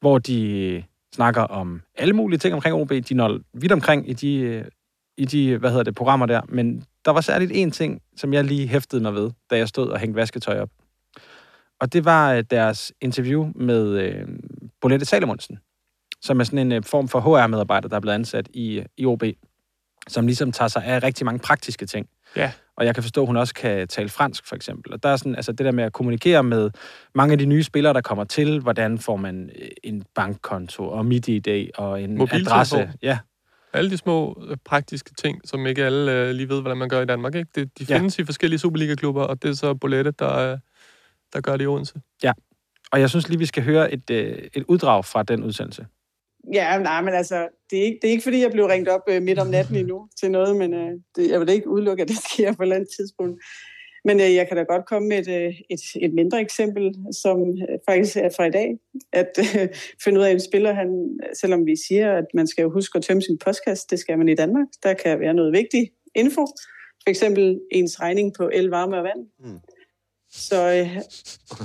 [0.00, 2.90] hvor de snakker om alle mulige ting omkring OB.
[2.90, 4.64] De når vidt omkring i de, øh,
[5.16, 6.40] i de hvad hedder det, programmer der.
[6.48, 9.88] Men der var særligt en ting, som jeg lige hæftede mig ved, da jeg stod
[9.88, 10.70] og hængte vasketøj op.
[11.80, 14.28] Og det var øh, deres interview med øh,
[14.80, 15.58] Bolette Salomonsen,
[16.22, 19.22] som er sådan en øh, form for HR-medarbejder, der er blevet ansat i, i OB,
[20.08, 22.08] som ligesom tager sig af rigtig mange praktiske ting.
[22.36, 22.52] Ja.
[22.76, 24.92] Og jeg kan forstå, at hun også kan tale fransk, for eksempel.
[24.92, 26.70] Og der er sådan, altså det der med at kommunikere med
[27.14, 31.06] mange af de nye spillere, der kommer til, hvordan får man øh, en bankkonto og
[31.06, 32.76] MidiID og en adresse.
[33.02, 33.18] Ja,
[33.72, 37.00] Alle de små øh, praktiske ting, som ikke alle øh, lige ved, hvordan man gør
[37.00, 37.34] i Danmark.
[37.34, 37.50] Ikke?
[37.54, 37.96] Det, de Ja.
[37.98, 40.58] findes i forskellige Superliga-klubber, og det er så Bolette, der, øh,
[41.32, 41.94] der gør det i Odense.
[42.92, 45.86] og jeg synes lige, vi skal høre et, øh, et uddrag fra den udsendelse.
[46.52, 49.00] Ja, nej, men altså, det er ikke, det er ikke fordi, jeg blev ringt op
[49.08, 52.08] øh, midt om natten endnu til noget, men øh, det, jeg vil ikke udelukke, at
[52.08, 53.40] det sker på et eller andet tidspunkt.
[54.04, 57.38] Men øh, jeg kan da godt komme med et, øh, et, et mindre eksempel, som
[57.40, 58.78] øh, faktisk er fra i dag.
[59.12, 59.68] At øh,
[60.04, 62.96] finde ud af, at en spiller, han, selvom vi siger, at man skal jo huske
[62.96, 64.66] at tømme sin postkast, det skal man i Danmark.
[64.82, 66.46] Der kan være noget vigtigt info.
[67.02, 69.26] For eksempel ens regning på el, varme og vand.
[69.40, 69.60] Mm.
[70.36, 70.86] Så øh,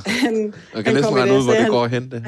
[0.05, 0.35] han,
[0.73, 2.23] Jeg kan Han næsten kom i regne dag, ud, hvor det han- går hen, det.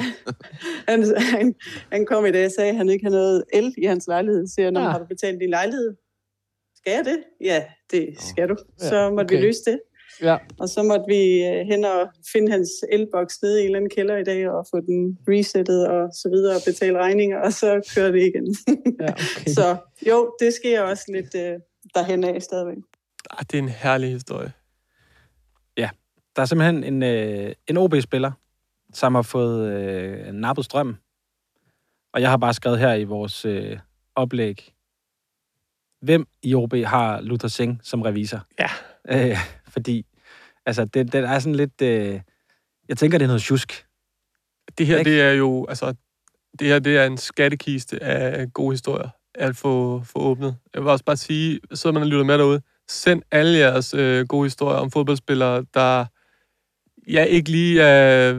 [0.89, 1.55] han, han,
[1.91, 4.47] han kom i dag og sagde, at han ikke havde noget el i hans lejlighed.
[4.47, 4.91] Så siger "Nå, Ah.
[4.91, 5.95] har du betalt din lejlighed?
[6.75, 7.17] Skal jeg det?
[7.41, 8.55] Ja, det skal du.
[8.81, 9.35] Ja, Så måtte okay.
[9.35, 9.79] vi løse det.
[10.21, 10.37] Ja.
[10.59, 13.89] Og så måtte vi øh, hen og finde hans elboks nede i en eller anden
[13.89, 17.91] kælder i dag, og få den resettet og så videre, og betale regninger, og så
[17.95, 18.55] kører det igen.
[19.01, 19.51] ja okay.
[19.57, 19.77] så
[20.09, 21.59] jo, det sker også lidt øh,
[21.95, 22.77] derhen af stadigvæk.
[23.31, 24.51] Ah, det er en herlig historie.
[26.35, 28.31] Der er simpelthen en, øh, en OB-spiller,
[28.93, 30.97] som har fået øh, nappet strøm.
[32.13, 33.79] Og jeg har bare skrevet her i vores øh,
[34.15, 34.73] oplæg,
[36.01, 38.45] hvem i OB har Luther Singh som revisor?
[38.59, 38.69] Ja.
[39.09, 40.05] Øh, fordi,
[40.65, 41.81] altså, det, det er sådan lidt...
[41.81, 42.21] Øh,
[42.89, 43.85] jeg tænker, det er noget tjusk.
[44.77, 45.11] Det her, Ikke?
[45.11, 45.93] det er jo, altså,
[46.59, 50.57] det her, det er en skattekiste af gode historier at få, få åbnet.
[50.73, 54.27] Jeg vil også bare sige, sidder man og lytter med derude, send alle jeres øh,
[54.27, 56.05] gode historier om fodboldspillere, der
[57.07, 58.35] jeg ikke lige øh,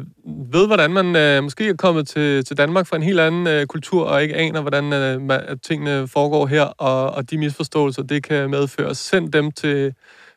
[0.52, 3.66] ved, hvordan man øh, måske er kommet til, til Danmark fra en helt anden øh,
[3.66, 8.02] kultur, og ikke aner, hvordan øh, man, at tingene foregår her, og, og de misforståelser,
[8.02, 8.94] det kan medføre.
[8.94, 9.94] Send dem til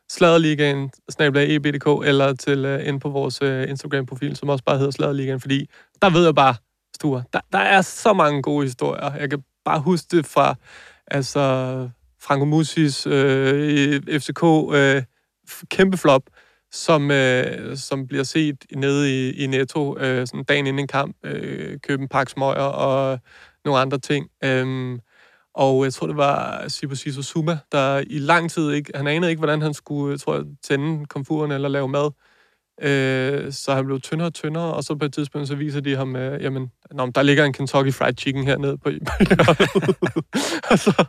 [0.09, 4.91] Sladerligaen, snablag EBDK, eller til øh, ind på vores øh, Instagram-profil, som også bare hedder
[4.91, 5.69] Sladerligaen, fordi
[6.01, 6.55] der ved jeg bare,
[6.95, 9.13] Sture, der, der er så mange gode historier.
[9.13, 10.55] Jeg kan bare huske det fra,
[11.07, 11.39] altså,
[12.21, 15.03] Franco Musis øh, i FCK, øh,
[15.69, 16.21] kæmpe flop,
[16.71, 21.15] som, øh, som bliver set nede i, i Netto øh, sådan dagen inden en kamp,
[21.23, 23.19] øh, købe en pakke smøger og
[23.65, 24.27] nogle andre ting.
[24.43, 24.99] Øhm,
[25.53, 28.91] og jeg tror, det var Sibu Suma, der i lang tid ikke...
[28.95, 32.11] Han anede ikke, hvordan han skulle, tror jeg, tænde komfuren eller lave mad.
[32.81, 35.95] Øh, så han blev tyndere og tyndere, og så på et tidspunkt, så viser de
[35.95, 40.25] ham, øh, jamen, nå, der ligger en Kentucky Fried Chicken hernede på, på hjørnet.
[40.71, 41.05] og, så,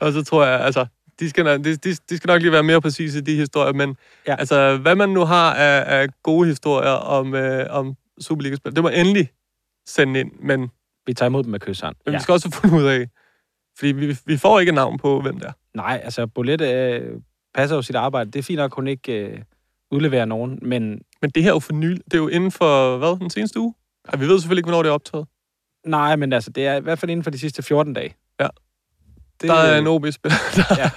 [0.00, 0.86] og så tror jeg, altså,
[1.22, 3.72] de skal, nok- de, de, de skal nok lige være mere præcise i de historier,
[3.72, 4.36] men Ja.
[4.38, 8.88] altså, hvad man nu har af, af gode historier om, øh, om Superliga-spil, det må
[8.88, 9.30] endelig
[9.88, 10.70] sende ind, men,
[11.06, 11.96] Vi tager imod dem med kysshånd.
[12.06, 12.18] men ja.
[12.18, 13.08] vi skal også finde ud af,
[13.78, 15.52] fordi vi, vi får ikke navn på, hvem det er.
[15.74, 17.20] Nej, altså, Bolette øh,
[17.54, 18.30] passer jo sit arbejde.
[18.30, 19.38] Det er fint nok, at hun ikke øh,
[19.90, 22.00] udleverer nogen, men Men det her er jo for nylig.
[22.04, 23.74] Det er jo inden for, hvad, den seneste uge?
[24.12, 25.26] Ja, vi ved selvfølgelig ikke, hvornår det er optaget.
[25.86, 28.14] nej, men altså, det er i hvert fald inden for de sidste 14 dage.
[29.42, 30.82] Det, Der er en OB-spiller, der Ja.
[30.82, 30.90] ja.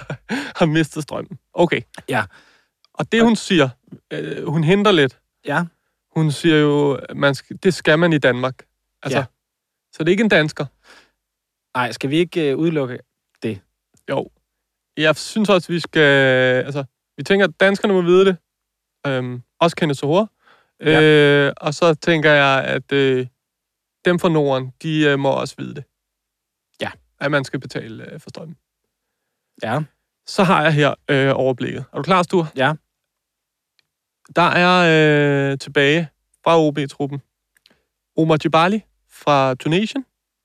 [0.56, 1.38] har mistet strømmen.
[1.52, 1.80] Okay.
[2.08, 2.24] Ja.
[2.94, 3.68] Og det, hun siger,
[4.12, 5.18] øh, hun henter lidt.
[5.46, 5.64] Ja,
[6.16, 8.66] Hun siger jo, man skal, det skal man i Danmark.
[9.02, 9.24] Altså, Ja.
[9.92, 10.66] Så det er ikke en dansker.
[11.78, 12.98] nej, skal vi ikke øh, udelukke
[13.42, 13.60] det?
[14.10, 14.30] Jo.
[14.96, 16.00] Jeg synes også, vi skal...
[16.64, 16.84] Altså,
[17.16, 18.36] vi tænker, at danskerne må vide det.
[19.06, 20.30] Øhm, også Kenneth Sohor.
[20.80, 21.02] Ja.
[21.02, 23.26] Øh, og så tænker jeg, at øh,
[24.04, 25.84] dem fra Norden, de øh, må også vide det.
[27.20, 28.56] At man skal betale øh, for strømmen.
[29.62, 29.82] Ja.
[30.26, 31.84] Så har jeg her øh, overblikket.
[31.92, 32.46] Er du klar, Sture?
[32.56, 32.72] Ja.
[34.36, 36.08] Der er øh, tilbage
[36.44, 37.22] fra OB-truppen
[38.16, 40.04] Omar Djibali fra Tunesien.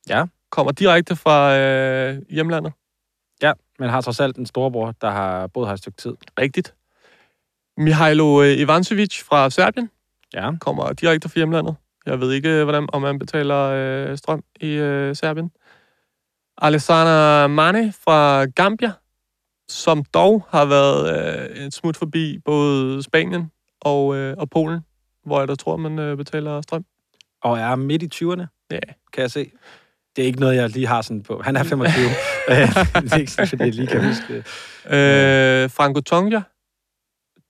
[0.10, 0.26] Ja.
[0.50, 2.74] Kommer direkte fra øh, hjemlandet.
[3.42, 6.14] Ja, men har trods alt en storebror, der har boet her et stykke tid.
[6.40, 6.76] Rigtigt.
[7.78, 9.90] Mihailo øh, Ivancevic fra Serbien
[10.34, 11.76] Ja, kommer direkte fra hjemlandet.
[12.06, 15.52] Jeg ved ikke, øh, hvordan, om man betaler øh, strøm i øh, Serbien.
[16.58, 18.92] Alessandro Mane fra Gambia,
[19.70, 21.10] som dog har været
[21.60, 24.80] øh, et smut forbi både Spanien og, øh, og Polen,
[25.26, 26.86] hvor jeg da tror, man øh, betaler strøm.
[27.42, 28.80] Og er midt i 20'erne, Ja.
[29.14, 29.52] kan jeg se.
[30.16, 31.42] Det er ikke noget, jeg lige har sådan på.
[31.42, 32.06] Han er 25.
[32.50, 34.44] Øh, det er ikke sådan, fordi jeg lige kan huske det.
[34.94, 36.42] Øh, Franco Tonja.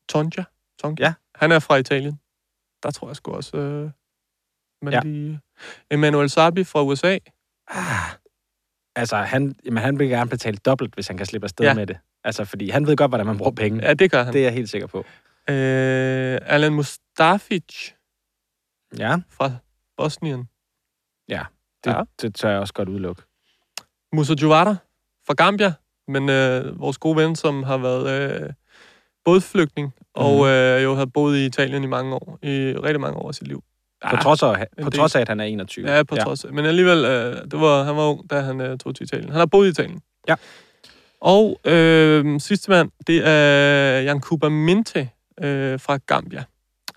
[0.09, 0.43] Tonja?
[0.81, 1.05] Tonja?
[1.05, 1.13] Ja.
[1.35, 2.19] Han er fra Italien.
[2.83, 3.89] Der tror jeg sgu også, øh,
[4.81, 4.99] man ja.
[5.03, 5.39] lige...
[5.91, 7.17] Emmanuel Sabi fra USA.
[7.67, 8.09] Ah,
[8.95, 11.73] altså, han, jamen, han vil gerne betale dobbelt, hvis han kan slippe afsted Ja.
[11.73, 11.97] med det.
[12.23, 13.87] Altså, fordi han ved godt, hvordan man bruger penge.
[13.87, 14.33] Ja, det gør han.
[14.33, 14.97] Det er jeg helt sikker på.
[15.49, 17.91] Øh, Alan Mustafic
[18.97, 19.51] Ja, fra
[19.97, 20.47] Bosnien.
[21.83, 22.01] det, Ja.
[22.21, 23.21] det tør jeg også godt udelukke.
[24.13, 24.75] Musa Juvara
[25.27, 25.73] fra Gambia,
[26.07, 28.49] men øh, vores gode ven, som har været øh,
[29.25, 30.47] bådflygtning, og Mhm.
[30.47, 33.47] øh, jo har boet i Italien i mange år, i rigtig mange år af sit
[33.47, 33.63] liv.
[34.09, 34.99] På, trods af, på del.
[34.99, 35.91] trods af, at han er 21.
[35.91, 36.23] Ja, på ja.
[36.23, 36.53] trods af.
[36.53, 39.29] Men alligevel, øh, det var, han var ung, da han øh, tog til Italien.
[39.29, 40.01] Han har boet i Italien.
[40.27, 40.35] Ja.
[41.21, 45.09] Og øh, sidste mand, det er Jan Kuba Minte
[45.41, 46.43] øh, fra Gambia,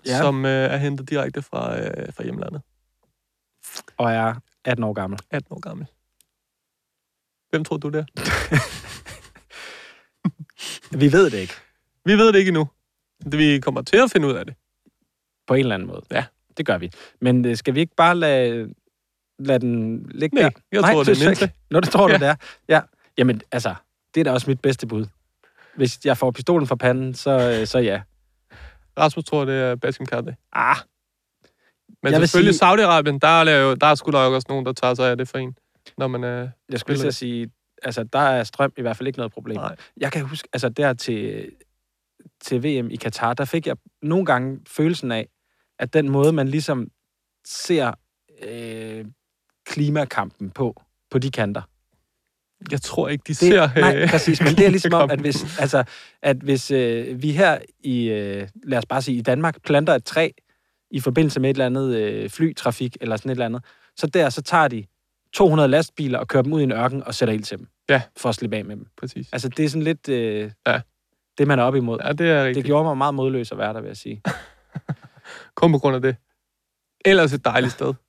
[0.05, 0.17] Ja.
[0.17, 2.61] som øh, er hentet direkte fra, øh, fra hjemlandet.
[3.97, 4.33] Og er
[4.65, 5.19] 18 år gammel.
[5.31, 5.87] 18 år gammel.
[7.49, 8.05] Hvem tror du det?
[11.01, 11.53] Vi ved det ikke,
[12.05, 12.69] Vi ved det ikke endnu.
[13.25, 14.55] Vi kommer til at finde ud af det.
[15.47, 16.01] på en eller anden måde.
[16.11, 16.25] Ja.
[16.57, 16.91] Det gør vi.
[17.21, 18.73] Men øh, skal vi ikke bare lade,
[19.39, 20.49] lade den ligge Nej, der?
[20.71, 21.51] jeg tror, det er ikke.
[21.71, 22.17] Nå, det tror du, Ja.
[22.19, 22.35] det er.
[22.69, 22.81] Ja.
[23.17, 23.75] Jamen, altså,
[24.15, 25.05] det er da også mit bedste bud.
[25.75, 28.01] Hvis jeg får pistolen fra panden, så, øh, så ja.
[28.99, 30.35] Rasmus tror, det er Baskim Karte.
[30.53, 30.75] Ah,
[32.03, 34.73] Men Jeg selvfølgelig sige- Saudi-Arabien, der er, jo, der er sgu nok også nogen, der
[34.73, 35.55] tager sig af det for en,
[35.97, 36.49] når man er...
[36.69, 37.49] jeg skulle lige sige,
[37.83, 39.55] altså, der er strøm i hvert fald ikke noget problem.
[39.57, 39.75] Nej.
[39.97, 41.51] Jeg kan huske, altså der til,
[42.41, 45.27] til VM i Katar, der fik jeg nogle gange følelsen af,
[45.79, 46.87] at den måde, man ligesom
[47.47, 47.91] ser
[48.43, 49.05] øh,
[49.65, 51.61] klimakampen på, på de kanter.
[52.71, 53.69] Jeg tror ikke, de Det, ser...
[53.79, 55.83] nej, øh, præcis, men det er ligesom om, at hvis, altså,
[56.21, 60.05] at hvis øh, vi her i, øh, lad os bare sige, i Danmark planter et
[60.05, 60.29] træ
[60.91, 63.63] i forbindelse med et eller andet øh, flytrafik eller sådan et eller andet,
[63.97, 64.85] så der, så tager de
[65.33, 67.67] 200 lastbiler og kører dem ud i en ørken og sætter ild til dem.
[67.89, 68.01] Ja.
[68.17, 68.87] For at slippe af med dem.
[68.97, 69.29] Præcis.
[69.33, 70.81] Altså, det er sådan lidt øh, Ja.
[71.37, 71.99] det, man er op imod.
[72.03, 72.65] Ja, det er Det rigtigt.
[72.65, 74.21] gjorde mig meget modløs at være der, vil jeg sige.
[75.55, 76.15] Kun på grund af det.
[77.05, 77.93] Ellers et dejligt sted.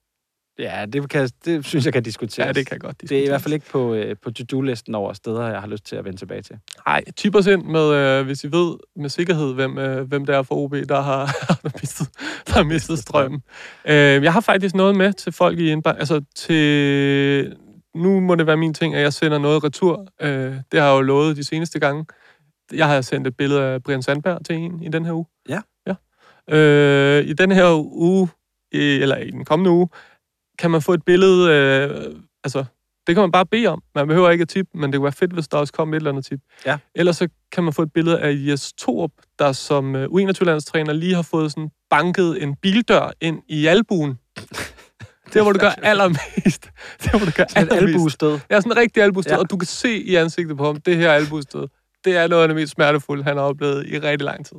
[0.58, 2.46] Ja, det, kan, det synes jeg kan diskuteres.
[2.46, 3.00] Ja, det kan godt.
[3.00, 5.86] det er i hvert fald ikke på, øh, på to-do-listen over steder, jeg har lyst
[5.86, 6.58] til at vende tilbage til.
[6.86, 10.34] Nej, tip os ind med, øh, hvis I ved med sikkerhed, hvem, øh, hvem det
[10.34, 11.26] er for OB, der har,
[11.62, 12.08] der mistet,
[12.46, 13.42] der har mistet strømmen.
[13.84, 15.98] Øh, jeg har faktisk noget med til folk i indbakke.
[15.98, 17.56] Altså til...
[17.94, 20.06] Nu må det være min ting, at jeg sender noget retur.
[20.20, 22.06] Øh, det har jeg jo lovet de seneste gange.
[22.72, 25.26] Jeg har sendt et billede af Brian Sandberg til en i den her uge.
[25.48, 25.60] Ja.
[26.50, 28.28] Øh, I den her uge,
[28.72, 29.88] eller i den kommende uge,
[30.58, 31.50] kan man få et billede...
[31.50, 32.64] Øh, altså,
[33.06, 33.82] det kan man bare bede om.
[33.94, 35.96] Man behøver ikke at tip, men det kunne være fedt, hvis der også kom et
[35.96, 36.40] eller andet tip.
[36.66, 36.78] Ja.
[36.94, 41.14] Ellers så kan man få et billede af Jes Torup, der som øh, U21-landstræner lige
[41.14, 44.14] har fået sådan banket en bildør ind i albuen.
[45.34, 46.70] Der, hvor du gør allermest.
[47.04, 47.94] Der, hvor du gør Sådan et allermest.
[47.96, 48.38] albuestød.
[48.50, 49.38] Ja, sådan en rigtig albustød, Ja.
[49.38, 51.68] og du kan se i ansigtet på ham, det her albustød,
[52.04, 54.56] det er noget af det mest smertefulde, han har oplevet i rigtig lang tid.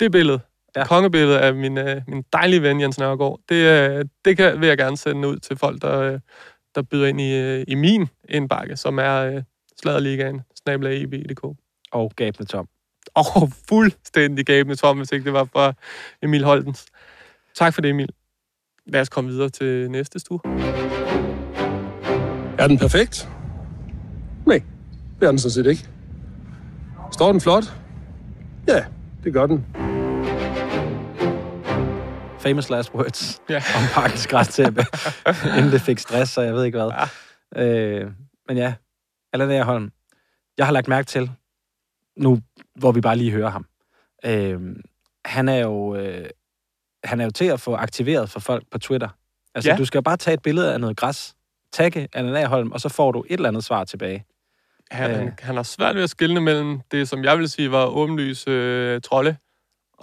[0.00, 0.40] Det billede,
[0.76, 0.84] Ja.
[0.84, 4.78] kongebillede af min, øh, min dejlige ven Jens Nørgaard, det, øh, det kan, vil jeg
[4.78, 6.20] gerne sende ud til folk, der, øh,
[6.74, 9.42] der byder ind i, øh, i min indbakke, som er øh,
[9.82, 11.44] Sladerligaen, snabla eb.dk.
[11.92, 12.68] Og gabende tom.
[13.14, 15.74] Og fuldstændig gabende tom, hvis ikke det var for
[16.22, 16.86] Emil Holdens.
[17.54, 18.08] Tak for det, Emil.
[18.86, 20.40] Lad os komme videre til næste stue.
[22.58, 23.28] Er den perfekt?
[24.46, 24.62] Nej,
[25.20, 25.88] det er den sådan set ikke.
[27.12, 27.64] Står den flot?
[28.68, 28.84] Ja,
[29.24, 29.66] det gør den.
[32.44, 33.56] Famous last words Ja.
[33.76, 34.84] om parkens græstæppe,
[35.58, 36.90] inden det fik stress, og jeg ved ikke hvad.
[37.56, 37.62] Ja.
[37.64, 38.10] Øh,
[38.48, 38.74] men ja,
[39.32, 39.62] Allan.
[39.64, 39.92] Holm,
[40.58, 41.30] jeg har lagt mærke til,
[42.16, 42.40] nu
[42.78, 43.66] hvor vi bare lige hører ham,
[44.24, 44.60] øh,
[45.24, 46.26] han er jo øh,
[47.04, 49.08] han er jo til at få aktiveret for folk på Twitter.
[49.54, 49.76] Altså, ja.
[49.76, 51.34] Du skal jo bare tage et billede af noget græs,
[51.72, 52.46] tagge Allan A.
[52.46, 54.24] Holm, og så får du et eller andet svar tilbage.
[54.90, 55.32] Han, Øh.
[55.40, 59.00] han har svært ved at skille mellem det, som jeg vil sige var åbenlyse øh,
[59.00, 59.36] trolde,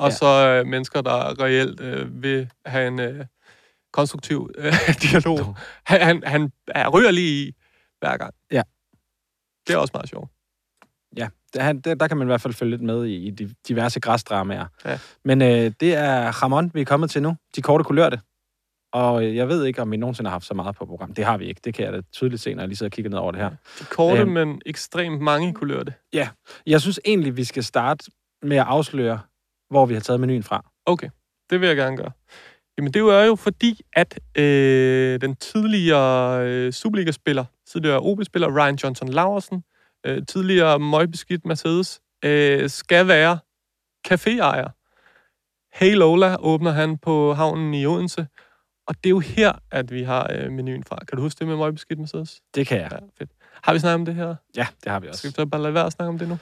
[0.01, 0.13] og Ja.
[0.27, 0.55] ja.
[0.55, 3.25] så øh, mennesker, der reelt øh, vil have en øh,
[3.93, 4.73] konstruktiv øh,
[5.11, 5.55] dialog.
[5.85, 7.51] Han, han, han er ryger lige i
[7.99, 8.33] hver gang.
[8.51, 8.61] Ja.
[9.67, 10.29] Det er også meget sjovt.
[11.17, 13.29] Ja, der, han- der, der kan man i hvert fald følge lidt med i, i
[13.31, 14.65] de diverse græsdramaer.
[14.85, 14.99] Ja.
[15.25, 17.35] Men øh, det er Ramon, vi er kommet til nu.
[17.55, 18.19] De korte kulørte.
[18.93, 21.13] Og øh, jeg ved ikke, om vi nogensinde har haft så meget på program.
[21.13, 21.61] Det har vi ikke.
[21.63, 23.41] Det kan jeg da tydeligt se, når jeg lige sidder og kigger ned over det
[23.41, 23.49] her.
[23.79, 24.31] De korte, Øhm.
[24.31, 25.93] men ekstremt mange kulørte.
[26.65, 28.11] Jeg synes egentlig, vi skal starte
[28.41, 29.19] med at afsløre,
[29.71, 30.71] hvor vi har taget menuen fra.
[30.85, 31.09] Okay,
[31.49, 32.11] det vil jeg gerne gøre.
[32.77, 39.07] Jamen, det er jo fordi, at øh, den tidligere øh, Superliga-spiller, tidligere OB-spiller, Ryan Johnson
[39.09, 39.63] Laversen,
[40.05, 43.39] øh, tidligere møgbeskidt Mercedes, øh, skal være
[44.07, 44.69] caféejer.
[45.73, 48.27] Hey Lola åbner han på havnen i Odense,
[48.87, 50.97] og det er jo her, at vi har øh, menuen fra.
[51.07, 52.41] Kan du huske det med møgbeskidt Mercedes?
[52.55, 52.89] Det kan jeg.
[52.91, 53.31] Ja, fedt.
[53.63, 54.35] Har vi snakket om det her?
[54.55, 55.27] Ja, det har vi Skal også.
[55.27, 56.37] vi så bare lade være at snakke om det nu?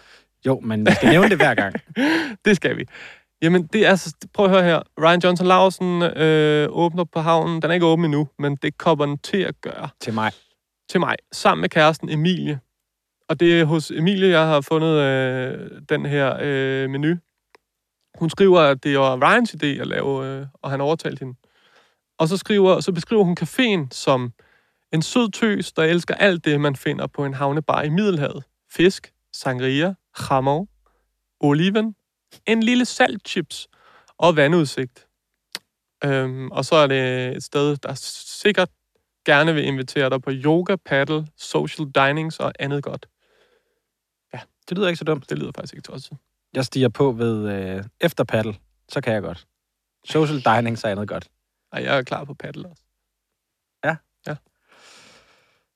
[0.46, 1.76] Jo, men vi skal nævne det hver gang.
[2.46, 2.86] det skal vi.
[3.42, 4.82] Jamen, det er altså, prøv at høre her.
[5.02, 7.62] Ryan Johnson Larsen øh, åbner på havnen.
[7.62, 9.90] Den er ikke åben endnu, men det kommer den til at gøre.
[10.02, 10.32] Til mig.
[10.90, 11.16] Til mig.
[11.32, 12.60] Sammen med kæresten Emilie.
[13.30, 17.16] Og det er hos Emilie, jeg har fundet øh, den her øh, menu.
[18.20, 21.40] Hun skriver, at det var Ryans idé at lave, øh, og han overtalte hende.
[22.20, 24.34] Og så, skriver, så beskriver hun caféen som
[24.94, 28.44] en sød tøs, der elsker alt det, man finder på en havnebar i Middelhavet.
[28.72, 29.94] Fisk, sangria,
[30.30, 30.68] jamon,
[31.40, 31.96] oliven,
[32.46, 33.68] en lille saltchips
[34.18, 35.08] og vandudsigt.
[36.04, 37.94] Øhm, og så er det et sted, der
[38.42, 38.70] sikkert
[39.26, 43.08] gerne vil invitere dig på yoga, paddle, social dinings og andet godt.
[44.70, 45.30] Det lyder ikke så dumt.
[45.30, 46.18] Det lyder faktisk ikke tosset.
[46.54, 48.56] Jeg stiger på ved øh, efter paddle.
[48.90, 49.48] Så kan jeg godt.
[50.06, 51.28] Social dining, er andet godt.
[51.72, 52.84] Ej, jeg er klar på paddle også.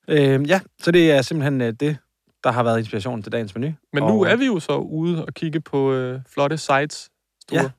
[0.07, 1.97] Øh, ja, så det er simpelthen øh, det,
[2.43, 3.73] der har været inspirationen til dagens menu.
[3.93, 7.09] Men nu er vi jo så ude og kigge på øh, flotte sites.
[7.41, 7.61] Store.
[7.61, 7.69] Ja.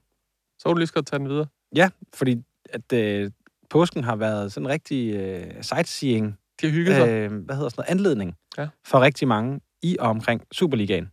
[0.58, 1.46] Så er du lige skal tage den videre.
[1.76, 3.30] Ja, fordi at øh,
[3.70, 7.08] påsken har været sådan en rigtig øh, sightseeing, De har hygget sig.
[7.08, 8.68] øh, hvad hedder sådan noget, anledning Ja.
[8.84, 11.10] for rigtig mange i og omkring Superligaen.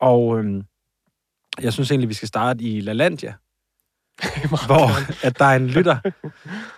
[0.00, 0.64] Og øh,
[1.62, 3.34] jeg synes egentlig, vi skal starte i LaLandia,
[4.66, 4.88] hvor
[5.26, 5.98] at der er en lytter,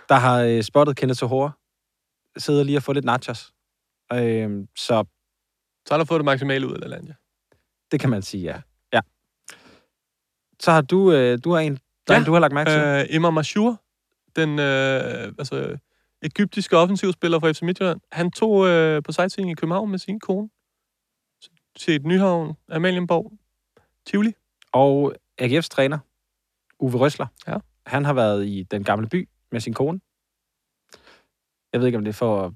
[0.09, 1.51] der har øh, spottet Kenneth Sohora,
[2.37, 3.53] sidder lige og får lidt nachos.
[4.13, 5.03] Øh, så
[5.87, 7.15] Så har du fået det maksimale ud af Lalandia.
[7.91, 8.61] det kan man sige, ja.
[8.93, 9.01] ja.
[10.59, 12.19] Så har du, øh, du har en, der ja.
[12.19, 12.79] En, du har lagt mærke til.
[12.79, 13.81] Øh, Emma Mashour,
[14.35, 15.77] den øh, altså,
[16.21, 20.49] egyptiske offensivspiller fra FC Midtjylland, han tog øh, på sightseeing i København med sin kone.
[21.75, 23.33] Til Nyhavn, Amalienborg,
[24.05, 24.33] Tivoli.
[24.71, 25.99] Og AGF's træner,
[26.79, 27.57] Uwe Røsler, Ja.
[27.85, 29.99] han har været i den gamle by med sin kone.
[31.73, 32.53] Jeg ved ikke, om det er for,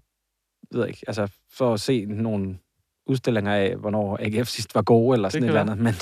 [0.72, 2.60] ved jeg ikke, altså for at se nogle
[3.08, 5.78] udstillinger af, hvornår AGF sidst var gode, eller sådan et eller andet.
[5.78, 5.94] Men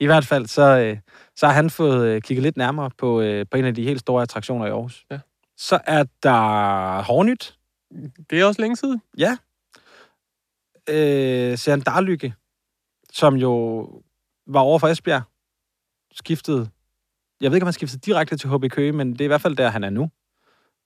[0.00, 0.98] i hvert fald, så, øh,
[1.36, 4.00] så har han fået øh, kigget lidt nærmere på, øh, på en af de helt
[4.00, 5.06] store attraktioner i Aarhus.
[5.10, 5.18] Ja.
[5.56, 7.58] Så er der Hornyt.
[8.30, 9.02] Det er også længe siden.
[9.18, 9.36] Ja.
[10.88, 12.34] Øh, Søren Darlykke,
[13.12, 13.50] som jo
[14.46, 15.22] var over for Esbjerg,
[16.12, 16.68] skiftede,
[17.40, 19.40] jeg ved ikke, om han skiftede direkte til HB Køge, men det er i hvert
[19.40, 20.10] fald der, han er nu.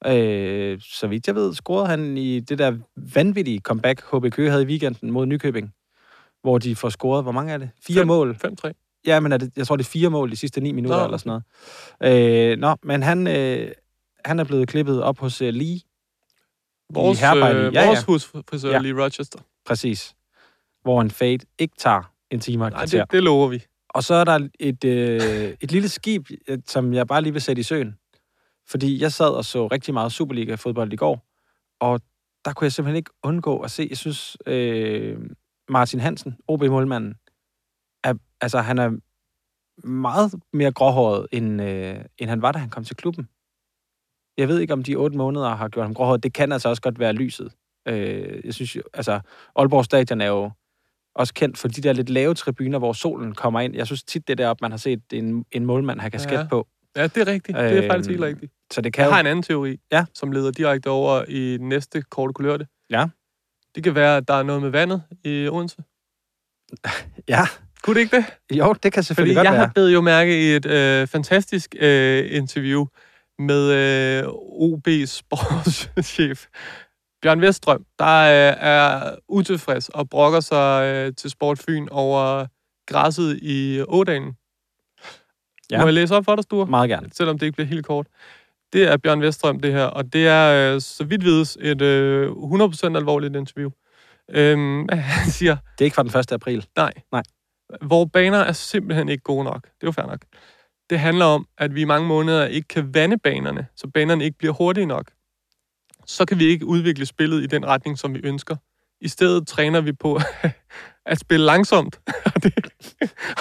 [0.07, 2.79] Øh, så vidt jeg ved, scorede han i det der
[3.15, 5.73] vanvittige comeback, HB Køge havde i weekenden mod Nykøbing,
[6.43, 7.71] hvor de får scoret, hvor mange er det?
[7.87, 8.07] Fire Fem.
[8.07, 8.37] mål.
[8.67, 9.01] 5-3.
[9.07, 11.05] Ja, men er det, jeg tror, det er fire mål de sidste ni minutter, Nå,
[11.05, 11.41] eller sådan
[12.01, 12.51] noget.
[12.53, 13.71] Øh, nå, men han, øh,
[14.25, 15.79] han er blevet klippet op hos øh, Lee,
[16.95, 17.67] Vores, Herberg lige.
[17.67, 18.05] øh, Ja, vores ja.
[18.07, 18.79] husfrisør, Ja.
[18.79, 19.39] Lee Rochester.
[19.67, 20.15] præcis,
[20.83, 23.63] hvor en fade ikke tager en time og Nej, det, det lover vi.
[23.89, 27.43] Og så er der et, øh, et lille skib, øh, som jeg bare lige vil
[27.43, 27.97] sætte i søen.
[28.69, 31.27] Fordi jeg sad og så rigtig meget Superliga-fodbold i går,
[31.81, 32.01] og
[32.45, 35.19] der kunne jeg simpelthen ikke undgå at se, jeg synes, øh,
[35.69, 37.15] Martin Hansen, OB-målmanden,
[38.05, 38.91] er, altså han er
[39.87, 43.29] meget mere gråhåret, end, øh, end han var, da han kom til klubben.
[44.39, 46.23] Jeg ved ikke, om de otte måneder har gjort ham gråhåret.
[46.23, 47.53] Det kan altså også godt være lyset.
[47.89, 49.21] Øh, jeg synes altså,
[49.57, 50.51] Aalborg Stadion er jo
[51.15, 53.75] også kendt for de der lidt lave tribuner, hvor solen kommer ind.
[53.77, 56.47] Jeg synes tit, det der, man har set en, en målmand have kasket Ja.
[56.51, 56.69] på.
[56.97, 57.59] Ja, det er rigtigt.
[57.59, 58.53] Det er Øhm, faktisk helt rigtigt.
[58.73, 59.13] Så det kan Jeg jo...
[59.13, 60.05] har en anden teori, Ja.
[60.15, 62.67] som leder direkte over i næste korte kulørte.
[62.91, 63.07] Ja.
[63.75, 65.77] Det kan være, at der er noget med vandet i Odense.
[67.29, 67.43] Ja,
[67.83, 68.57] Kunne det ikke det?
[68.59, 69.61] jo, det kan Fordi selvfølgelig godt jeg være.
[69.67, 72.87] har bedt jo mærke i et øh, fantastisk øh, interview
[73.39, 74.25] med øh,
[74.69, 76.47] OB's sportschef
[77.23, 82.47] Bjørn Vestrøm, der øh, er utilfreds og brokker sig øh, til Sport Fyn over
[82.87, 84.33] græsset i Ådalen.
[85.71, 85.79] Ja.
[85.79, 86.67] Må jeg læse op for dig, Sture?
[86.67, 87.09] Meget gerne.
[87.13, 88.07] selvom det ikke bliver helt kort.
[88.73, 92.31] Det er Bjørn Vestrøm, det her, og det er, øh, så vidt vides, et øh,
[92.31, 93.71] 100% alvorligt interview.
[94.31, 96.33] Øhm, han siger, Det er ikke fra den 1.
[96.33, 96.67] april.
[96.77, 97.23] nej, Nej.
[97.83, 99.63] Vores baner er simpelthen ikke gode nok.
[99.65, 100.21] Det er jo fair nok.
[100.91, 104.39] Det handler om, at vi i mange måneder ikke kan vande banerne, så banerne ikke
[104.39, 105.11] bliver hurtige nok.
[106.07, 108.57] Så kan vi ikke udvikle spillet i den retning, som vi ønsker.
[109.01, 110.21] I stedet træner vi på
[111.07, 112.01] at spille langsomt,
[112.35, 112.53] og det,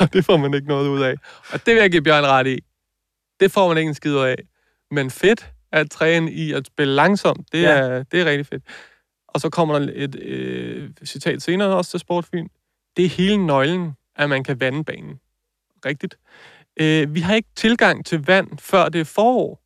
[0.01, 1.15] og det får man ikke noget ud af.
[1.53, 2.59] Og det vil jeg give Bjørn ret i.
[3.39, 4.35] Det får man ikke en skid af.
[4.91, 7.69] Men fedt at træne i at spille langsomt, det, ja.
[7.69, 8.63] er, det er rigtig fedt.
[9.27, 12.47] Og så kommer der et øh, citat senere også til Sportfyn.
[12.97, 15.19] Det er hele nøglen, at man kan vande banen.
[15.85, 16.17] Rigtigt.
[16.77, 19.61] Øh, vi har ikke tilgang til vand, før det er forår.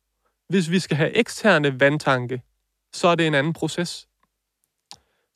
[0.48, 2.42] Hvis vi skal have eksterne vandtanke,
[2.92, 4.08] så er det en anden proces.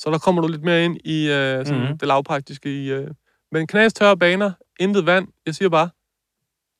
[0.00, 1.80] Så der kommer du lidt mere ind i øh, sådan Mhm.
[1.80, 1.98] mm-hmm.
[1.98, 2.92] det lavpraktiske i...
[2.92, 3.08] Øh.
[3.52, 5.28] Men knastørre baner, intet vand.
[5.46, 5.90] Jeg siger bare,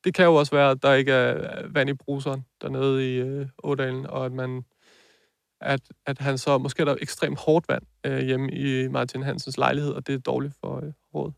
[0.05, 3.47] det kan jo også være, at der ikke er vand i bruseren dernede i øh,
[3.65, 4.63] Ådalen, og at man
[5.61, 9.59] at, at han så, måske er der ekstremt hårdt vand øh, hjemme i Martin Hansens
[9.59, 11.35] lejlighed, og det er dårligt for øh, rådet.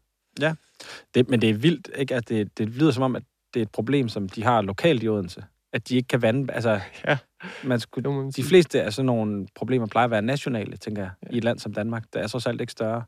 [1.14, 2.14] Det, men det er vildt, ikke?
[2.14, 3.22] At det, det lyder som om, at
[3.54, 5.44] det er et problem, som de har lokalt i Odense.
[5.72, 6.52] At de ikke kan vande...
[6.52, 7.18] Altså, Ja.
[7.64, 11.10] man skulle, man de fleste af sådan nogle problemer plejer at være nationale, tænker jeg,
[11.30, 12.04] i et land som Danmark.
[12.12, 13.02] Der er så alt ikke større.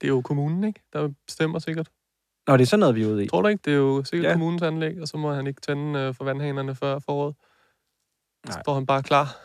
[0.00, 0.80] Det er jo kommunen, ikke?
[0.92, 1.88] Der bestemmer sikkert.
[2.46, 3.28] Nå, det er sådan noget, vi er ude i.
[3.28, 3.62] Tror du ikke?
[3.64, 4.28] Det er jo sikkert Ja.
[4.28, 4.34] ja.
[4.34, 7.34] kommunens anlæg, og så må han ikke tænde øh, for vandhanerne før foråret.
[8.46, 8.62] Så Nej.
[8.62, 9.36] står han bare klar.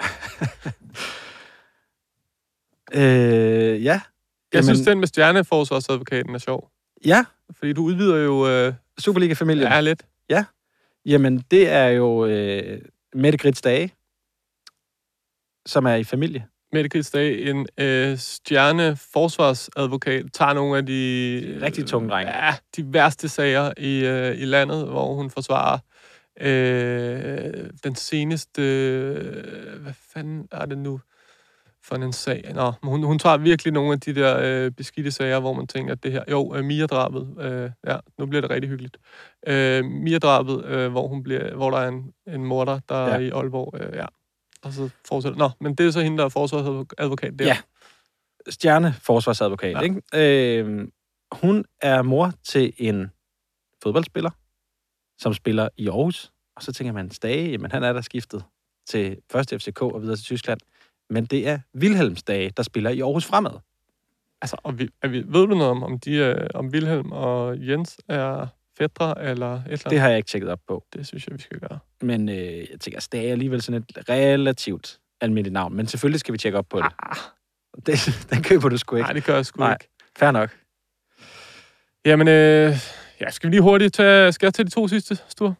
[2.94, 3.92] Øh, ja.
[3.92, 4.00] Jeg
[4.54, 6.70] Jamen- synes, den med stjerneforsvarsadvokaten er sjov.
[7.06, 8.48] Ja, Fordi du udvider jo...
[8.48, 9.66] Øh, Superliga-familien.
[9.72, 10.06] er lidt.
[11.06, 12.80] Jamen, det er jo øh,
[13.14, 13.94] Mette Grits Dage,
[15.66, 16.46] som er i familie.
[16.72, 21.58] Mette Grits Dage, en øh, stjerne forsvarsadvokat, tager nogle af de...
[21.62, 22.32] Rigtig tunge drenge.
[22.32, 25.78] Ja, de værste sager i, øh, i landet, hvor hun forsvarer
[26.40, 28.62] øh, den seneste...
[28.62, 31.00] Øh, hvad fanden er det nu
[31.84, 32.52] for en sag?
[32.54, 35.92] Nå, hun, hun tager virkelig nogle af de der øh, beskidte sager, hvor man tænker,
[35.92, 36.24] at det her...
[36.30, 37.36] Jo, øh, Mia-drabet.
[37.40, 38.96] Øh, ja, nu bliver det rigtig hyggeligt.
[39.46, 43.14] Øh, Mia-drabet, øh, hvor, hun bliver, hvor der er en, en morder, der ja.
[43.14, 43.80] Er i Aalborg.
[43.80, 44.06] Øh, ja.
[44.62, 45.38] Og så fortsætter...
[45.38, 47.44] Nå, men det er så hende, der er forsvarsadvokat der.
[47.46, 47.56] Ja.
[48.48, 49.78] Stjerne forsvarsadvokat, Ja.
[49.78, 49.82] ja.
[49.82, 50.60] ikke?
[50.60, 50.88] Øh,
[51.32, 53.10] hun er mor til en
[53.82, 54.30] fodboldspiller,
[55.18, 56.32] som spiller i Aarhus.
[56.56, 58.44] Og så tænker man, Stage, jamen han er der skiftet
[58.86, 60.60] til først FCK og videre til Tyskland.
[61.14, 63.58] Men det er Wilhelm Stage, der spiller i Aarhus Fremad.
[64.42, 67.66] Altså, og vi, er vi, ved du noget om, om, de, øh, om Wilhelm og
[67.68, 68.46] Jens er
[68.78, 69.90] fædre eller et eller andet?
[69.90, 70.84] Det har jeg ikke tjekket op på.
[70.92, 71.78] det synes jeg, vi skal gøre.
[72.00, 72.36] Men øh,
[72.70, 75.76] jeg tænker, Stage er alligevel sådan et relativt almindeligt navn.
[75.76, 76.92] Men selvfølgelig skal vi tjekke op på det.
[76.98, 77.16] Ah,
[77.86, 79.04] det den køber du sgu ikke.
[79.04, 79.72] nej, det gør jeg sgu Nej.
[79.72, 79.88] ikke.
[80.18, 80.50] Fair nok.
[82.04, 82.76] Jamen, øh,
[83.20, 84.32] ja, skal vi lige hurtigt tage...
[84.32, 85.54] Skal jeg tage de to sidste, Stur?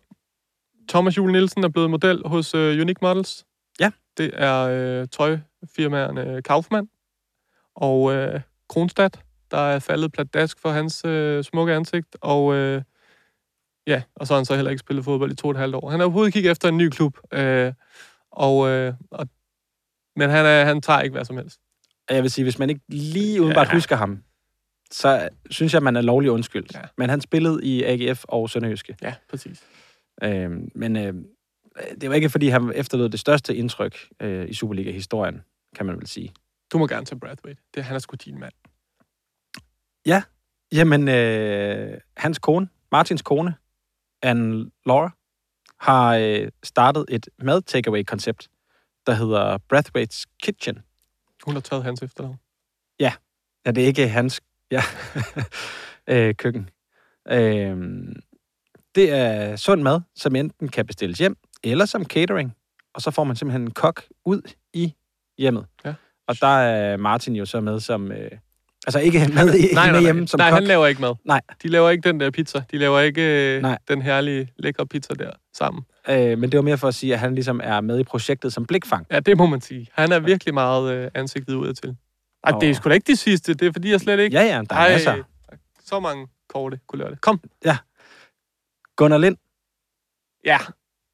[0.88, 3.44] Thomas Juel Nielsen er blevet model hos øh, Unique Models.
[3.81, 3.91] Ja.
[4.16, 6.89] Det er øh, tøjfirmaerne Kaufmann
[7.75, 9.20] og øh, Kronstadt,
[9.51, 12.16] der er faldet pladask for hans øh, smukke ansigt.
[12.20, 12.83] Og øh,
[13.87, 15.75] ja, og så har han så heller ikke spillet fodbold i to og et halvt
[15.75, 15.91] år.
[15.91, 17.18] Han er overhovedet kigget efter en ny klub.
[17.33, 17.72] Øh,
[18.31, 19.29] og, øh, og,
[20.16, 21.61] men han, er, han tager ikke hvad som helst.
[22.11, 23.72] Jeg vil sige, hvis man ikke lige udenbart Ja.
[23.72, 24.22] husker ham,
[24.91, 26.75] så synes jeg, man er lovlig undskyldt.
[26.75, 26.81] Ja.
[26.99, 28.97] Men han spillede i AGF og Sønderjyske.
[29.03, 29.62] Ja, præcis.
[30.22, 31.14] Øhm, men øh,
[32.01, 35.43] det var ikke, fordi han efterlod det største indtryk øh, i Superliga-historien,
[35.77, 36.33] kan man vel sige.
[36.72, 37.62] Du må gerne tage Brathwaite.
[37.75, 38.53] Det, han er sgu din mand.
[40.75, 43.55] Jamen, øh, hans kone, Martins kone,
[44.22, 45.11] Anne Laura,
[45.81, 48.49] har øh, startet et mad-takeaway-koncept,
[49.07, 50.79] der hedder Brathwaite's Kitchen.
[51.45, 52.37] Hun har taget hans efternavn.
[53.01, 53.12] Ja,
[53.66, 54.83] det er ikke hans ja,
[56.12, 56.70] øh, køkken.
[57.31, 57.77] Øh,
[58.95, 62.57] det er sund mad, som enten kan bestilles hjem, eller som catering.
[62.95, 64.43] Og så får man simpelthen en kok ud
[64.73, 64.95] i
[65.39, 65.67] hjemmet.
[65.85, 65.95] Ja.
[66.29, 68.12] Og der er Martin jo så med som...
[68.12, 68.31] Øh,
[68.87, 70.27] altså ikke med, i, nej, med nej, hjemme nej.
[70.27, 70.55] som nej kok.
[70.59, 71.15] han laver ikke mad.
[71.25, 71.41] Nej.
[71.62, 72.62] De laver ikke den der pizza.
[72.71, 73.79] De laver ikke øh, Nej.
[73.89, 75.83] den herlige, lækre pizza der sammen.
[76.09, 78.53] Øh, men det var mere for at sige, at han ligesom er med i projektet
[78.53, 79.07] som blikfang.
[79.11, 79.89] Ja, det må man sige.
[79.93, 81.97] Han er virkelig meget øh, ansigtet udad til.
[82.45, 83.55] Ej, det er Og- sgu da ikke de sidste.
[83.55, 84.37] Det er fordi, jeg slet ikke...
[84.37, 85.23] Ja, ja, der er masser.
[85.85, 87.21] Så mange korte det.
[87.21, 87.41] Kom.
[88.97, 89.37] Gunnar Lind,
[90.45, 90.59] Ja.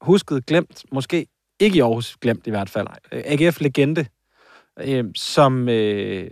[0.01, 1.27] Husket, glemt, måske
[1.59, 2.87] ikke i Aarhus, glemt i hvert fald.
[3.11, 4.05] AGF-legende,
[4.79, 5.69] øh, som...
[5.69, 6.31] Øh,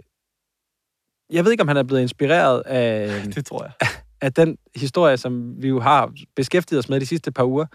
[1.30, 3.88] jeg ved ikke, om han er blevet inspireret af, Det tror jeg.
[4.22, 7.66] af den historie, som vi jo har beskæftiget os med de sidste par uger,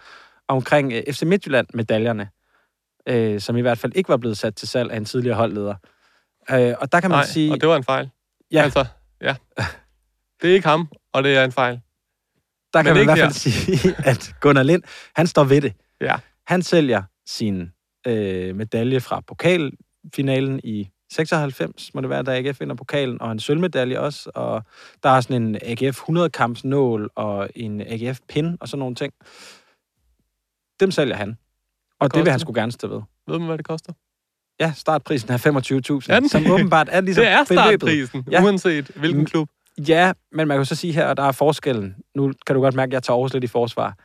[0.49, 2.29] omkring øh, FC Midtjylland-medaljerne,
[3.09, 5.75] øh, som i hvert fald ikke var blevet sat til salg af en tidligere holdleder.
[6.51, 7.53] Øh, og der kan man Nej, sige...
[7.53, 8.11] og det var en fejl.
[8.53, 8.63] Ja.
[8.63, 8.87] Altså,
[9.21, 9.37] ja.
[10.43, 11.81] Det er ikke ham, og det er en fejl.
[12.73, 14.83] Der Men kan man i hvert fald sige, at Gunnar Lind,
[15.17, 15.73] han står ved det.
[16.01, 16.17] Ja.
[16.47, 17.73] Han sælger sin
[18.07, 23.39] øh, medalje fra pokalfinalen i 96, må det være, da AGF vinder pokalen, og en
[23.39, 24.63] sølvmedalje også, og
[25.03, 29.13] der er sådan en AGF 100-kamps nål, og en AGF pin, og sådan nogle ting.
[30.81, 31.29] Dem sælger han.
[32.01, 32.41] Og det koster vil han det?
[32.41, 33.01] sgu gerne stå ved.
[33.29, 33.93] Ved man, hvad det koster?
[34.61, 36.51] Ja, startprisen er 25.000, Er den som det?
[36.53, 37.61] åbenbart er ligesom det er beløbet.
[37.81, 38.43] startprisen, Ja.
[38.45, 39.49] uanset hvilken klub.
[39.89, 41.97] Ja, men man kan jo så sige her, at der er forskellen.
[42.15, 43.97] Nu kan du godt mærke, at jeg tager Aarhus lidt i forsvar.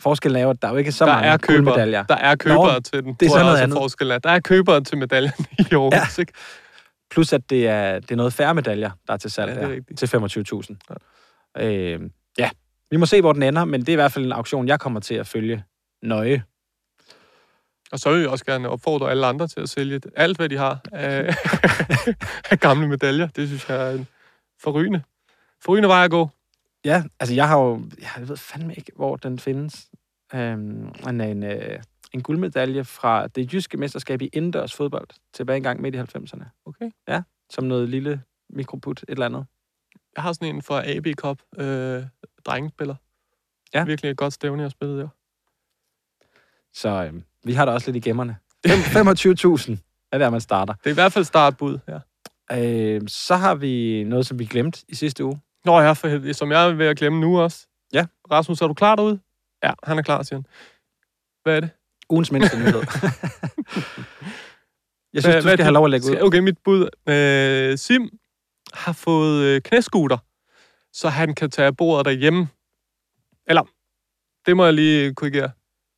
[0.00, 1.64] Forskellen er jo, at der er jo ikke så Der mange er købere.
[1.64, 2.02] guldmedaljer.
[2.02, 3.14] Der er købere Nå, til den.
[3.14, 3.76] det er tror så jeg noget andet.
[3.78, 4.18] Forskel er.
[4.18, 6.20] Der er købere til medaljen i Aarhus, ja.
[6.20, 6.32] ikke?
[7.10, 9.94] Plus at det er, det er noget færre medaljer, der er til salg Ja, er
[9.96, 10.06] til
[10.76, 10.76] 25.000.
[11.56, 11.66] Ja.
[11.68, 12.00] Øh,
[12.38, 12.50] ja,
[12.90, 14.80] vi må se, hvor den ender, men det er i hvert fald en auktion, jeg
[14.80, 15.64] kommer til at følge
[16.02, 16.42] nøje.
[17.92, 20.56] Og så vil jeg også gerne opfordre alle andre til at sælge alt, hvad de
[20.56, 21.34] har af,
[22.50, 23.28] af gamle medaljer.
[23.36, 24.06] Det synes jeg er en
[24.62, 25.02] forrygende,
[25.64, 26.28] forrygende vej at gå.
[26.84, 27.82] Ja, altså jeg har jo...
[28.00, 29.90] Jeg ved fandme ikke, hvor den findes.
[30.34, 35.80] Øhm, men en, øh, en guldmedalje fra det jyske mesterskab i indendørs fodbold tilbage engang
[35.80, 36.62] midt i 90'erne.
[36.66, 36.90] Okay.
[37.08, 39.46] Ja, som noget lille mikroput, et eller andet.
[40.16, 42.02] Jeg har sådan en fra AB Cup, øh,
[42.44, 42.94] drengespiller.
[43.74, 43.84] Ja.
[43.84, 45.08] Virkelig et godt stævne, jeg spillede der.
[46.72, 48.36] Så øhm, vi har da også lidt i gemmerne.
[48.66, 49.08] Fem-
[49.76, 49.76] 25.000
[50.12, 50.72] er der, man starter.
[50.72, 51.98] Det er i hvert fald startbud, ja.
[52.52, 55.40] Øh, så har vi noget, som vi glemte i sidste uge.
[55.64, 57.66] Nå ja, for helvede, som jeg er ved at glemme nu også.
[57.92, 58.06] Ja.
[58.30, 59.20] Rasmus, er du klar derude?
[59.64, 60.46] Ja, han er klar, siger han.
[61.42, 61.70] Hvad er det?
[62.10, 62.72] Ugens mindste nyhed.
[65.12, 66.16] jeg synes, Hvad- du skal have lov at lægge ud.
[66.22, 66.88] Okay, mit bud.
[67.08, 68.18] Øh, Sim
[68.74, 70.18] har fået øh, knæskuter,
[70.92, 72.48] så han kan tage bordet derhjemme.
[73.46, 73.62] Eller,
[74.46, 75.50] det må jeg lige korrigere.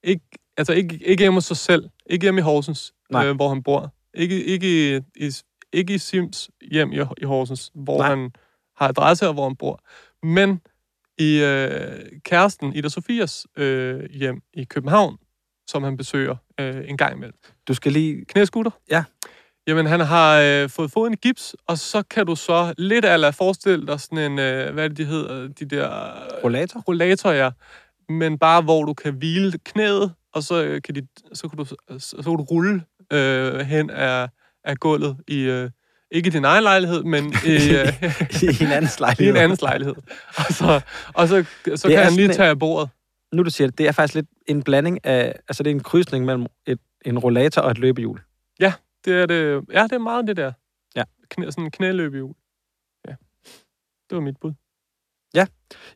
[0.02, 0.22] Ikke,
[0.56, 1.88] altså ikke, ikke hjemme hos sig selv.
[2.06, 3.26] Ikke hjemme i Horsens, Nej.
[3.26, 3.94] øh, hvor han bor.
[4.14, 5.30] Ikke, ikke, i, i,
[5.72, 8.08] ikke i Sims hjem i, i Horsens, hvor Nej.
[8.08, 8.32] han
[8.80, 9.80] har adresse og hvor han bor.
[10.22, 10.60] Men
[11.18, 15.18] i øh, kæresten Ida Sofias øh, hjem i København,
[15.66, 17.38] som han besøger øh, en gang imellem.
[17.68, 18.24] Du skal lige...
[18.24, 18.70] Knæskutter?
[18.90, 19.04] Ja.
[19.66, 23.30] Jamen, han har øh, fået foden i gips, og så kan du så lidt eller
[23.30, 25.86] forestille dig sådan en, øh, hvad er det, de hedder, de der...
[25.86, 26.80] Øh, Rollator?
[26.80, 27.50] Rollator, ja.
[28.08, 31.64] Men bare hvor du kan hvile knæet, og så, øh, kan, de, så, kan, du,
[31.64, 34.28] så, så kan du rulle øh, hen af,
[34.64, 35.40] af gulvet i...
[35.40, 35.70] Øh,
[36.10, 38.02] ikke i din egen lejlighed, men i, øh,
[38.42, 39.34] I en andens i lejlighed.
[39.34, 39.94] en andens lejlighed.
[40.36, 40.80] Og så,
[41.14, 42.88] og så, så Det kan er han lige sådan en- tage af bordet.
[43.32, 45.34] Nu du siger det, det er faktisk lidt en blanding af...
[45.48, 48.20] Altså, det er en krydsning mellem et, en rollator og et løbehjul.
[49.04, 50.52] Det er det, ja, det er meget det der.
[50.96, 51.02] Ja.
[51.30, 52.34] Knæ, sådan en knæløbehjul.
[53.08, 53.14] Ja.
[54.10, 54.52] Det var mit bud.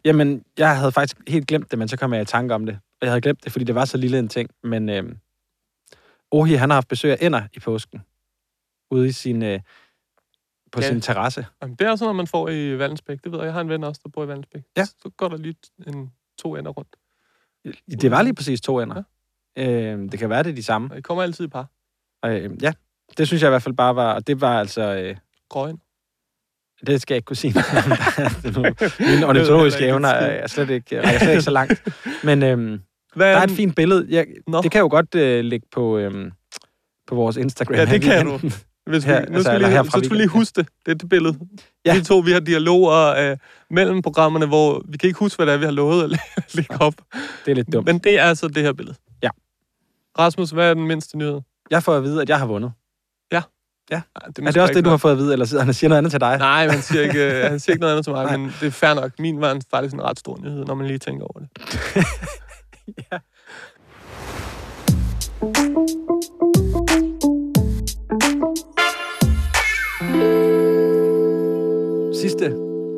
[0.04, 2.74] Jamen, jeg havde faktisk helt glemt det, men så kom jeg i tanke om det.
[2.74, 4.50] Og jeg havde glemt det, fordi det var så lille en ting.
[4.62, 5.18] Men øhm,
[6.30, 8.00] Ohi, han har haft besøg af ender i påsken.
[8.90, 9.60] Ude i sin, øh,
[10.74, 10.88] på Ja.
[10.88, 11.46] sin terrasse.
[11.62, 13.18] Jamen, det er sådan noget, man får i Vallensbæk.
[13.24, 13.44] Det ved jeg.
[13.46, 14.62] Jeg har en ven også, der bor i Vallensbæk.
[14.76, 14.84] Ja.
[14.84, 15.54] Så går der lige
[15.86, 16.96] en, to ender rundt.
[18.02, 19.02] Det var lige præcis to ender.
[19.58, 20.90] Øhm, det kan være, det er de samme.
[20.92, 21.66] Og I kommer altid i par.
[22.26, 22.72] Øhm, ja,
[23.18, 24.14] det synes jeg i hvert fald bare var...
[24.14, 24.82] Og det var altså...
[24.94, 25.16] Øh,
[25.48, 25.78] Grøn.
[26.86, 27.54] det skal jeg ikke kunne sige.
[29.10, 31.88] Mine ornitologiske evner er slet ikke, er slet ikke så langt.
[32.24, 32.80] Men øhm,
[33.16, 34.06] Hvad der er et fint billede.
[34.10, 34.62] Jeg, Nå.
[34.62, 36.30] det kan jo godt øh, ligge på, øhm,
[37.06, 37.74] på vores Instagram.
[37.74, 38.40] Ja, det kan du.
[38.86, 40.52] Hvis vi, Her, her, nu altså, skal eller lige, herfra så skal vi lige huske
[40.60, 40.68] det.
[40.86, 41.38] Det er det billede.
[41.86, 41.92] Ja.
[41.92, 41.98] Ja.
[41.98, 43.36] Vi to, vi har dialoger øh,
[43.70, 46.16] mellem programmerne, hvor vi kan ikke huske, hvad det er, vi har lovet at læ-
[46.56, 46.94] lægge op.
[47.44, 47.86] Det er lidt dumt.
[47.86, 48.96] Men det er altså det her billede.
[49.22, 49.28] Ja.
[50.18, 51.40] Rasmus, hvad er den mindste nyhed?
[51.70, 52.72] Jeg får at vide, at jeg har vundet.
[53.90, 54.00] Ej, Er
[54.42, 56.10] måske det også det, du har fået at vide, eller sidder han siger noget andet
[56.12, 56.38] til dig?
[56.38, 58.36] Nej, han siger ikke, øh, han siger ikke noget andet til mig, Nej.
[58.36, 59.10] men det er fair nok.
[59.18, 61.48] Min var en, faktisk en ret stor nyhed, når man lige tænker over det.
[63.12, 63.18] ja.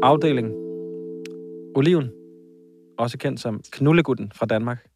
[0.03, 0.53] Afdeling.
[1.75, 2.11] Oliven.
[2.99, 4.87] Også kendt som knullegutten fra Danmark.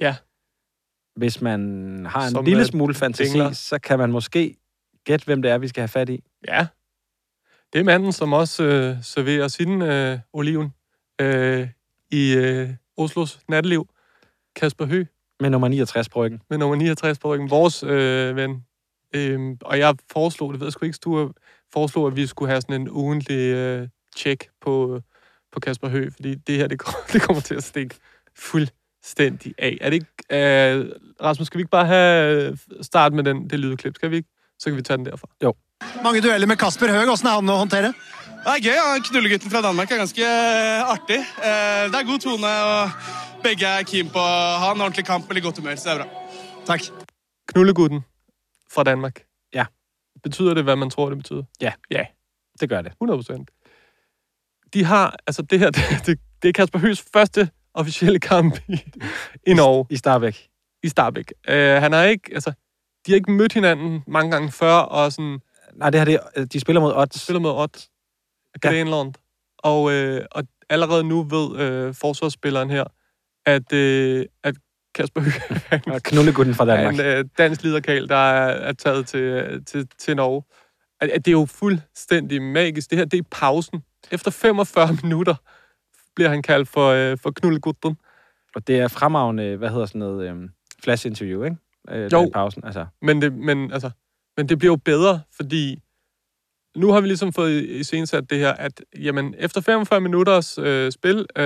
[0.00, 0.16] Ja.
[1.16, 1.60] Hvis man
[2.06, 3.52] har en Som, lille øh, smule fantasi, dingler.
[3.52, 4.56] så kan man måske
[5.04, 6.24] gætte, hvem det er, vi skal have fat i.
[6.48, 6.66] Ja.
[7.72, 10.74] Det er manden, som også øh, serverer sin øh, oliven
[11.20, 11.68] øh,
[12.10, 13.88] i øh, Oslos natteliv.
[14.56, 15.06] Kasper Høgh
[15.40, 16.42] Med nummer 69 bryggen.
[16.50, 17.50] med nummer 69 på ryggen.
[17.50, 18.64] Vores øh, ven.
[19.14, 21.32] Øhm, og jeg foreslog, det ved jeg sgu ikke, Sture,
[21.72, 25.00] foreslog, at vi skulle have sådan en ugentlig øh, check på,
[25.52, 27.94] på Kasper Høgh, fordi det her, det, kommer, det kommer til at stikke
[28.38, 29.78] fuldstændig af.
[29.80, 30.86] Er det ikke, øh,
[31.22, 34.28] Rasmus, skal vi ikke bare have øh, start med den, det lydklip, skal vi ikke?
[34.58, 35.28] Så kan vi tage den derfra.
[36.04, 37.04] Mange dueller med Kasper Høeg.
[37.08, 37.92] Hvordan er han å håndtere?
[38.40, 38.74] Det er gøy.
[38.76, 38.98] ja.
[39.04, 41.16] Knullegutten fra Danmark er ganske eh, artig.
[41.18, 42.90] Eh, Det er god tone, og
[43.42, 46.04] begge er keen på å ha en ordentlig kamp eller godt humør, så det er
[46.04, 46.26] bra.
[46.68, 46.90] Takk.
[47.52, 48.04] Knullegutten
[48.72, 49.22] fra Danmark.
[49.54, 49.64] Ja.
[50.22, 51.42] Betyder det, hvad man tror, det betyder?
[51.60, 51.72] Ja.
[51.90, 52.04] Ja.
[52.60, 52.92] Det gør det.
[53.00, 53.50] 100 procent.
[54.74, 58.84] De har, altså det her, det, det, det er Kasper Høghs første officielle kamp i,
[59.46, 59.86] i Norge.
[59.90, 60.48] I Starbæk.
[60.82, 61.32] I Starbæk.
[61.48, 62.52] Uh, han har ikke, altså,
[63.06, 65.38] de har ikke mødt hinanden mange gange før, og sådan,
[65.74, 67.22] Nej, det her, det, de spiller mod odds.
[67.22, 67.88] spiller med Ott
[68.60, 69.14] Grenland.
[69.58, 72.84] Og, øh, og allerede nu ved øh, forsvarsspilleren her,
[73.46, 74.54] at, øh, at
[74.94, 76.94] Kasper Høgh en Og knullegutten fra Danmark.
[76.94, 80.42] en øh, dansk liderkal, der er, er taget til, til, til Norge.
[81.00, 82.90] At, at det er jo fuldstændig magisk.
[82.90, 83.84] Det her, det er pausen.
[84.10, 85.34] Efter 45 minutter
[86.14, 87.96] bliver han kaldt for, øh, for knullegutten.
[88.54, 90.50] Og det er fremragende, hvad hedder sådan noget, øhm,
[90.82, 91.56] flash-interview, ikke?
[91.90, 92.30] Øh, Jo.
[92.32, 92.86] pausen, altså.
[93.02, 93.90] Men det, men, altså,
[94.36, 95.82] men det bliver jo bedre, fordi
[96.76, 100.92] nu har vi ligesom fået i sat det her, at jamen, efter 45 minutters øh,
[100.92, 101.44] spil, øh,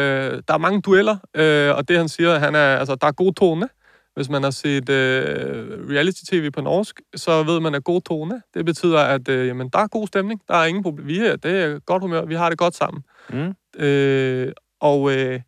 [0.49, 3.33] der er mange dueller, øh, og det han siger, han er, altså, der er god
[3.33, 3.69] tone
[4.15, 8.65] Hvis man har set øh, reality-tv på norsk, så ved man, at god tone, det
[8.65, 10.41] betyder, at øh, jamen, der er god stemning.
[10.49, 11.07] Der er ingen problem.
[11.07, 12.25] Vi er, det er godt humør.
[12.25, 13.05] Vi har det godt sammen.
[13.31, 13.55] Mm.
[13.83, 15.41] Øh, og øh,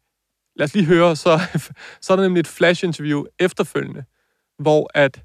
[0.56, 1.40] lad os lige høre, så,
[2.02, 4.04] så er der nemlig et flash-interview efterfølgende,
[4.58, 5.22] hvor at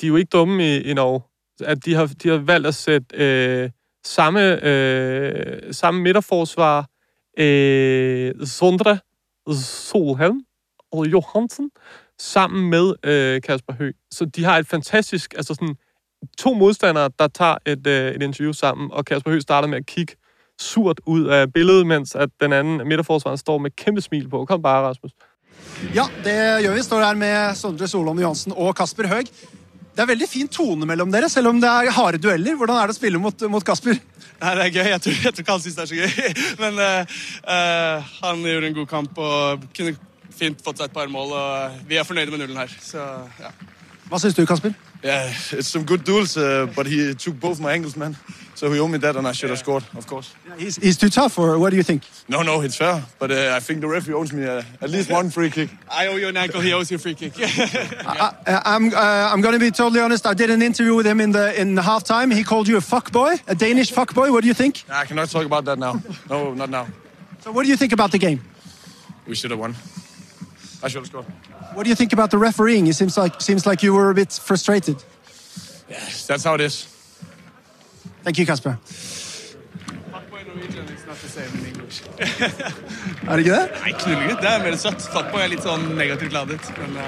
[0.00, 1.20] de er jo ikke dumme i, i Norge,
[1.60, 3.70] at de har, de har valgt at sætte øh,
[4.04, 6.88] samme, øh, samme midterforsvar,
[7.38, 8.98] øh, Sondre
[9.52, 10.40] Solhelm
[10.92, 11.70] og Johansen,
[12.24, 13.94] sammen med øh, Kasper Høgh.
[14.10, 15.74] Så de har et fantastisk, altså sådan
[16.38, 19.86] to modstandere, der tager et, øh, et interview sammen, og Kasper Høgh starter med at
[19.86, 20.14] kigge
[20.60, 24.44] surt ud af billedet, mens at den anden midterforsvaren står med kæmpe smil på.
[24.44, 25.12] Kom bare, Rasmus.
[25.94, 26.82] Ja, det gjør vi.
[26.82, 29.26] Står her med Sondre Solholm Johansen og Kasper Høeg.
[29.94, 32.56] Det er veldig fin tone mellom dere, selv om det er harde dueller.
[32.58, 33.94] Hvordan er det å spille mot, mot Kasper?
[34.40, 34.88] Nei, det er gøy.
[34.90, 36.40] Jeg tror, jeg tror ikke han syns det er så gøy.
[36.62, 37.14] Men eh,
[37.54, 39.94] eh, han gjorde en god kamp og kunne
[40.34, 41.32] fint fått seg et par mål.
[41.32, 42.74] og Vi er fornøyde med nullen her.
[42.80, 42.98] Så,
[43.40, 43.54] ja.
[44.08, 44.74] Hva syns du, Kasper?
[45.04, 48.16] Yeah, it's some good duels, uh, but he took both my angles, man.
[48.54, 50.32] So he owed me that, and I should have scored, of course.
[50.56, 52.04] He's, he's too tough, or what do you think?
[52.28, 53.04] No, no, it's fair.
[53.18, 55.68] But uh, I think the referee owes me uh, at least one free kick.
[55.90, 57.34] I owe you an ankle, he owes you a free kick.
[57.38, 60.26] I, I'm, uh, I'm going to be totally honest.
[60.26, 62.32] I did an interview with him in the in the halftime.
[62.32, 64.30] He called you a fuck boy, a Danish fuck boy.
[64.32, 64.84] What do you think?
[64.88, 66.00] I cannot talk about that now.
[66.30, 66.86] No, not now.
[67.40, 68.40] So, what do you think about the game?
[69.26, 69.74] We should have won.
[70.84, 71.26] I should have scored.
[71.74, 72.86] What do you think about the refereeing?
[72.86, 74.96] It seems like seems like you were a bit frustrated.
[75.88, 76.86] Yes, that's how it is.
[78.22, 78.78] Thank you, Kasper.
[80.12, 82.02] Fuckboy Norwegian is not the same in English.
[83.28, 83.70] Er det ikke det?
[83.80, 84.40] Nei, knullegutt.
[84.40, 85.08] Det er mer søtt.
[85.12, 86.68] Fuckboy er litt sånn negativt ladet.
[86.78, 87.02] Men uh,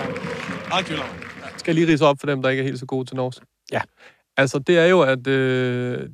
[0.70, 1.26] han er kul, han.
[1.56, 3.42] Skal jeg lige rise op for dem, der ikke er helt så gode til norsk?
[3.72, 3.84] Ja.
[4.36, 6.08] Altså, det er jo, at øh,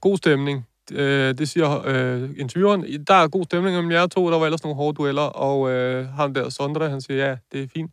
[0.00, 3.04] god stemning, øh, det siger øh, intervieweren.
[3.06, 6.08] Der er god stemning mellem jer to, der var ellers nogle hårde dueller, og øh,
[6.08, 7.90] ham der, Sondre, han siger, ja, det er fint.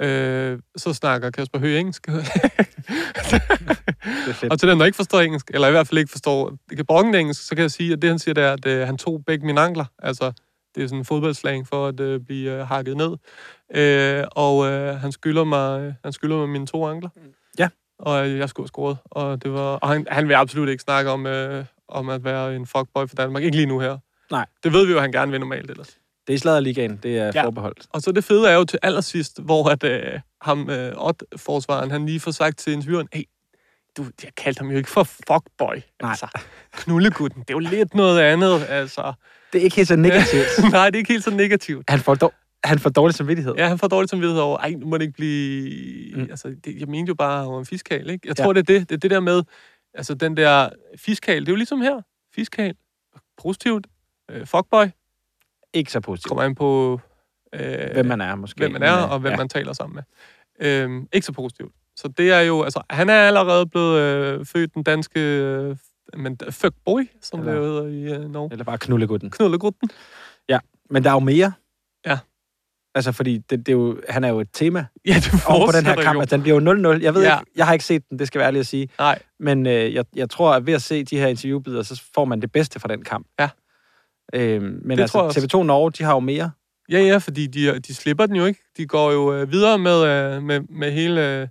[0.00, 2.08] Øh, så snakker Kasper Høgh engelsk.
[4.50, 6.52] og til dem, der ikke forstår engelsk, eller i hvert fald ikke forstår
[6.86, 8.96] brokken engelsk, så kan jeg sige, at det, han siger, det er, at øh, han
[8.96, 9.84] tog begge mine ankler.
[9.98, 10.32] Altså,
[10.74, 13.16] det er sådan en fodboldslang for at øh, blive øh, hakket ned.
[13.74, 17.10] Øh, og øh, han skylder mig, øh, han skylder mig mine to ankler.
[17.58, 17.68] Ja.
[17.98, 18.96] Og øh, jeg skulle have scoret.
[19.04, 22.56] Og, det var, og han, han vil absolut ikke snakke om, øh, om at være
[22.56, 23.42] en fuckboy for Danmark.
[23.42, 23.98] Ikke lige nu her.
[24.30, 24.46] Nej.
[24.64, 25.88] Det ved vi jo, at han gerne vil normalt ellers.
[26.26, 27.44] Det er i Sladerligaen, det er ja.
[27.44, 27.86] forbeholdt.
[27.92, 32.06] Og så det fede er jo til allersidst, hvor at, øh, ham, øh, Odd-forsvaren, han
[32.06, 33.22] lige får sagt til intervieweren, hey,
[33.96, 35.74] du, jeg kaldte ham jo ikke for fuckboy.
[36.02, 36.10] Nej.
[36.10, 36.26] Altså,
[36.72, 39.12] knullegutten, det er jo lidt noget andet, altså.
[39.52, 40.46] Det er ikke helt så negativt.
[40.72, 41.84] Nej, det er ikke helt så negativt.
[41.90, 42.32] Han får, dog,
[42.64, 43.54] han får dårlig samvittighed.
[43.58, 46.16] Ja, han får dårlig samvittighed over, ej, nu må det ikke blive...
[46.16, 46.22] Mm.
[46.30, 48.28] Altså, det, jeg mente jo bare, at han var en fiskal, ikke?
[48.28, 48.52] Jeg tror, Ja.
[48.52, 48.88] det er det.
[48.88, 49.42] Det er det der med,
[49.96, 52.00] altså den der fiskal, det er jo ligesom her.
[52.34, 52.74] Fiskal,
[53.42, 53.86] positivt,
[54.30, 54.86] øh, fuckboy,
[55.72, 56.28] Ikke så positivt.
[56.28, 57.00] kommer an på...
[57.52, 58.58] Øh, Hvem man er, måske.
[58.58, 59.36] hvem man er, øh, og hvem ja.
[59.36, 60.02] man taler sammen med.
[60.68, 61.72] Øhm, ikke så positivt.
[61.96, 65.76] Så det er jo, altså, han er allerede blevet øh, født den danske, øh,
[66.16, 68.48] men fuckboy, som Eller- det hedder i øh, Norge.
[68.52, 69.30] Eller bare knullegutten.
[69.30, 69.90] Knullegruppen.
[70.48, 70.58] Ja,
[70.90, 71.52] men der er jo mere.
[72.96, 75.86] Altså, fordi det, det er jo, han er jo et tema Ja, det på den
[75.86, 76.18] her kamp.
[76.20, 76.24] jo.
[76.24, 77.02] Den bliver jo 0-0.
[77.02, 77.38] Jeg ved Ja.
[77.38, 78.88] ikke, jeg har ikke set den, det skal være ærligt at sige.
[78.98, 79.18] Nej.
[79.40, 82.40] Men øh, jeg, jeg tror, at ved at se de her interviewbidder, så får man
[82.42, 83.26] det bedste fra den kamp.
[83.40, 83.48] Ja.
[84.34, 85.40] Øhm, men Det altså, også.
[85.40, 86.50] TV2 Norge, de har jo mere.
[86.90, 88.60] Ja, ja, fordi de, de slipper den jo ikke.
[88.76, 91.48] De går jo øh, videre med, øh, med, med hele øh,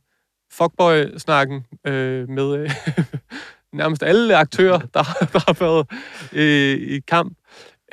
[0.53, 2.71] fuckboy-snakken øh, med øh,
[3.73, 5.87] nærmest alle aktører, der, der har været
[6.33, 7.37] øh, i kamp.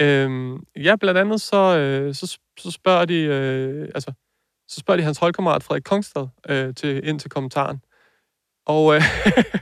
[0.00, 4.12] Øh, ja, blandt andet så, øh, så, så spørger de øh, altså,
[4.68, 7.80] så spørger de hans holdkammerat Frederik Kongstad øh, til, ind til kommentaren.
[8.66, 9.02] Og øh,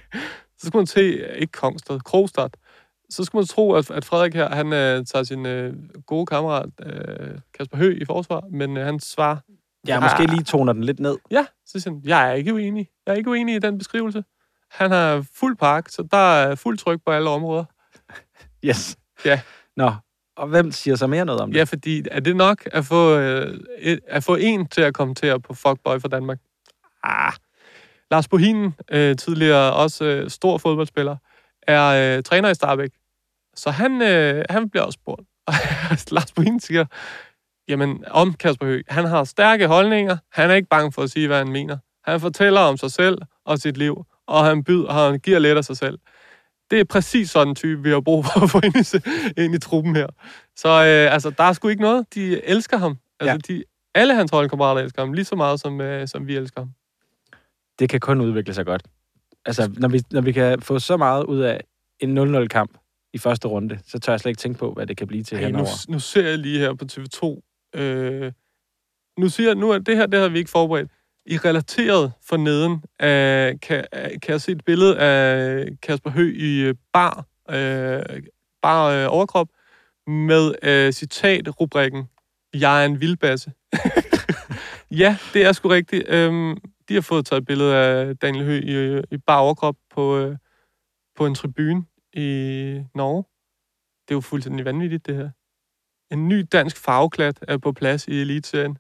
[0.59, 2.49] så skulle man se, ikke Kongstad, Krogstad,
[3.11, 5.75] så skulle man tro, at, at Frederik her, han øh, tager sin øh,
[6.07, 9.37] gode kammerat øh, Kasper Høgh i forsvar, men øh, han svarer...
[9.87, 11.19] Ja, måske lige toner den lidt ned.
[11.31, 12.89] Ja, så siger han, jeg er ikke uenig.
[13.07, 14.25] Jeg er ikke uenig i den beskrivelse.
[14.71, 17.65] Han har fuld park, så der er fuld tryk på alle områder.
[18.65, 18.99] Yes.
[19.25, 19.41] Ja.
[19.77, 19.93] Nå,
[20.37, 21.59] og hvem siger så mere noget om det?
[21.59, 25.41] Ja, fordi er det nok at få, øh, et, at få en til at kommentere
[25.41, 26.39] på Fuckboy for Danmark?
[27.05, 27.33] Ah.
[28.11, 31.17] Lars Bohinen, øh, tidligere også øh, stor fodboldspiller,
[31.63, 32.91] er øh, træner i Starbæk.
[33.55, 35.23] Så han, øh, han bliver også spurgt.
[35.47, 35.55] Og
[36.15, 36.85] Lars Bohinen siger,
[37.69, 41.27] jamen om Kasper Høgh, han har stærke holdninger, han er ikke bange for at sige,
[41.27, 41.79] hvad han mener.
[42.05, 45.59] Han fortæller om sig selv og sit liv, og han byder, og han giver lidt
[45.59, 45.99] af sig selv.
[46.71, 49.55] Det er præcis sådan en type, vi har brug for at få ind i, ind
[49.55, 50.07] i truppen her.
[50.57, 52.15] Så øh, altså, der er sgu ikke noget.
[52.15, 52.99] De elsker ham.
[53.21, 53.55] Altså, ja.
[53.55, 53.65] de,
[53.95, 56.71] alle hans holdkammerater elsker ham, lige så meget, som, øh, som vi elsker ham.
[57.79, 58.83] Det kan kun udvikle sig godt.
[59.45, 61.61] Altså, når vi, når vi kan få så meget ud af
[62.01, 62.79] en 0-0-kamp
[63.13, 65.39] i første runde, så tør jeg slet ikke tænke på, hvad det kan blive til
[65.39, 65.91] nu, henover.
[65.93, 67.41] nu ser jeg lige her på TV2.
[67.81, 68.33] Øh,
[69.19, 70.91] nu siger nu er det her, det har vi ikke forberedt
[71.31, 76.11] i relateret for neden af, øh, kan, øh, kan jeg se et billede af Kasper
[76.11, 78.23] Hø i øh, bar, øh,
[78.63, 79.49] bar øh, overkrop
[80.07, 82.09] med øh, citatrubrikken
[82.55, 83.53] Jeg er en vildbasse.
[85.03, 86.09] ja, det er sgu rigtigt.
[86.09, 86.57] Øhm,
[86.89, 90.37] de har fået taget et billede af Daniel Hø i, i bar overkrop på, øh,
[91.17, 93.25] på en tribune i Norge.
[94.09, 95.31] Det er jo fuldstændig vanvittigt, det her.
[96.11, 98.79] En ny dansk farveklat er på plads i Eliteserien.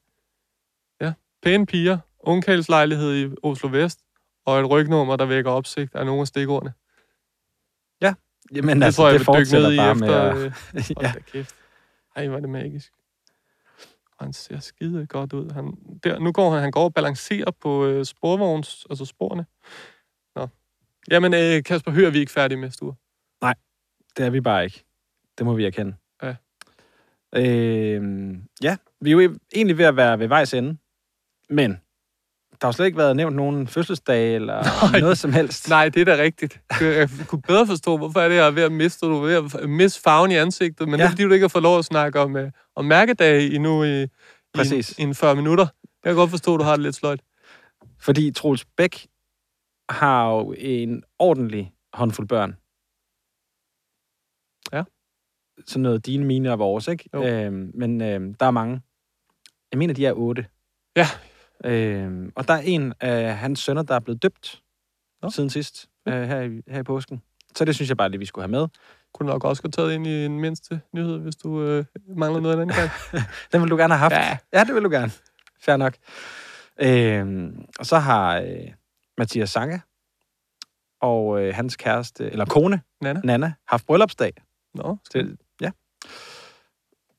[1.00, 4.00] Ja, pæne piger, ungkaldslejlighed i Oslo Vest,
[4.44, 6.72] og et rygnummer, der vækker opsigt af nogle af stikordene.
[8.00, 8.14] Ja,
[8.54, 10.34] jamen det altså, tror jeg, det jeg vil dykke ned i efter...
[10.34, 11.54] med Øh, da kæft.
[12.16, 12.92] Ej, er det magisk.
[14.18, 15.50] Og han ser skide godt ud.
[15.50, 19.46] Han, der, nu går han, han går og balancerer på øh, sporvogns, altså sporene.
[20.36, 20.48] Nå.
[21.10, 22.94] Jamen, øh, Kasper, hører vi ikke færdige med, Sture?
[23.42, 23.54] Nej,
[24.16, 24.84] det er vi bare ikke.
[25.38, 25.94] Det må vi erkende.
[26.22, 26.34] Ja.
[27.36, 30.76] Øh, ja, vi er jo egentlig ved at være ved vejs ende.
[31.50, 31.80] Men
[32.60, 35.00] der har slet ikke været nævnt nogen fødselsdag eller Nej.
[35.00, 35.68] noget som helst.
[35.68, 36.60] Nej, det er da rigtigt.
[36.80, 39.60] Jeg kunne bedre forstå, hvorfor er det, jeg er ved at miste, du er ved
[39.62, 41.04] at miste farven i ansigtet, men ja.
[41.04, 43.84] det er, fordi du ikke har fået lov at snakke om, øh, om mærkedage endnu
[43.84, 44.06] i,
[44.54, 44.98] Præcis.
[44.98, 45.66] i, en, i en 40 minutter.
[46.04, 47.20] Jeg kan godt forstå, at du har det lidt sløjt.
[48.00, 49.06] Fordi Troels Bæk
[49.90, 52.56] har jo en ordentlig håndfuld børn.
[54.72, 54.84] Ja.
[55.66, 57.10] Sådan noget dine, mine og vores, ikke?
[57.14, 57.24] Jo.
[57.26, 58.80] Øhm, men øhm, der er mange.
[59.72, 60.46] Jeg mener, de er otte.
[60.96, 61.06] Ja.
[61.64, 64.62] Øhm, og der er en af hans sønner, der er blevet døbt
[65.22, 65.30] Nå.
[65.30, 67.22] siden sidst, øh, her, i, her i påsken.
[67.56, 68.68] Så det synes jeg bare lige, vi skulle have med.
[69.14, 71.84] Kunne nok også have taget ind i en mindste nyhed, hvis du øh,
[72.16, 72.90] mangler noget af den gang.
[73.52, 74.14] Den vil du gerne have haft.
[74.14, 74.58] Ja.
[74.58, 75.12] ja det vil du gerne.
[75.60, 75.94] Fair nok.
[76.80, 78.68] Øhm, og så har øh,
[79.18, 79.82] Mathias Sange
[81.00, 83.20] og øh, hans kæreste, eller kone, Nana.
[83.24, 84.32] Nana, haft bryllupsdag.
[84.74, 85.70] Nå, Det, ja.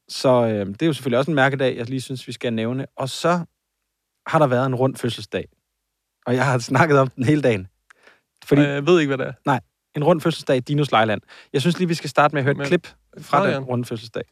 [0.07, 2.85] Så øh, det er jo selvfølgelig også en mærkedag, jeg lige synes, vi skal nævne.
[2.95, 3.45] Og så
[4.27, 5.45] har der været en rund fødselsdag.
[6.25, 7.67] Og jeg har snakket om den hele dagen.
[8.45, 8.61] Fordi...
[8.61, 9.33] Jeg ved ikke, hvad det er.
[9.45, 9.59] Nej,
[9.95, 11.21] en rund fødselsdag i Dinos Lejland.
[11.53, 12.87] Jeg synes lige, vi skal starte med at høre et Men- klip
[13.21, 14.23] fra den runde fødselsdag.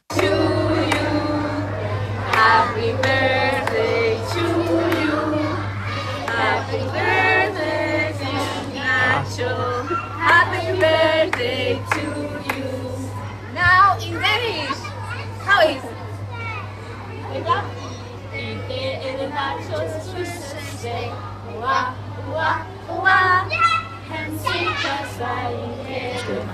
[19.70, 21.12] Det Nachos fødselsdag.
[21.58, 21.78] Ua,
[22.30, 22.50] ua,
[22.90, 23.20] ua.
[24.14, 25.90] Han sikrer sig i.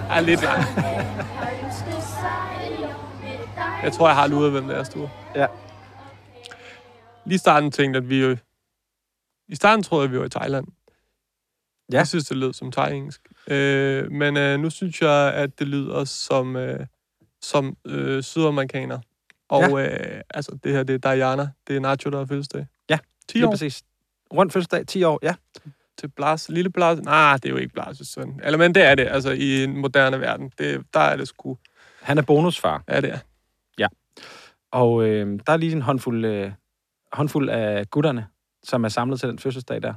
[0.10, 0.66] Er lidt dig.
[3.84, 5.10] Jeg tror, jeg har luret, hvem det er, Sture.
[5.36, 5.48] Ja.
[7.26, 8.38] Lige starten tænkte at vi jo...
[9.48, 10.68] I starten troede jeg, vi var i Thailand.
[11.92, 11.98] Ja.
[11.98, 13.22] Jeg synes, det lød som thai-engelsk.
[13.48, 16.86] Øh, men øh, nu synes jeg, at det lyder som, øh,
[17.42, 19.00] som øh, sydamerikaner.
[19.50, 21.50] Og øh, altså, det her, det er Diana.
[21.68, 22.66] Det er Nacho, der har fødselsdag.
[23.28, 23.52] Ja, 10 lige år.
[23.52, 23.84] præcis.
[24.34, 25.36] Rund fødselsdag, 10 år, ja.
[25.98, 27.00] Til Blas, lille Blas.
[27.00, 28.40] Nej, det er jo ikke Blas' søn.
[28.44, 30.52] Eller, men det er det, altså, i en moderne verden.
[30.58, 31.58] Det, der er det sgu...
[32.02, 32.84] Han er bonusfar.
[32.90, 33.20] Ja, det er.
[33.80, 33.88] Ja.
[34.72, 36.52] Og øh, der er lige en håndfuld, øh,
[37.14, 38.28] håndfuld af gutterne,
[38.64, 39.94] som er samlet til den fødselsdag der.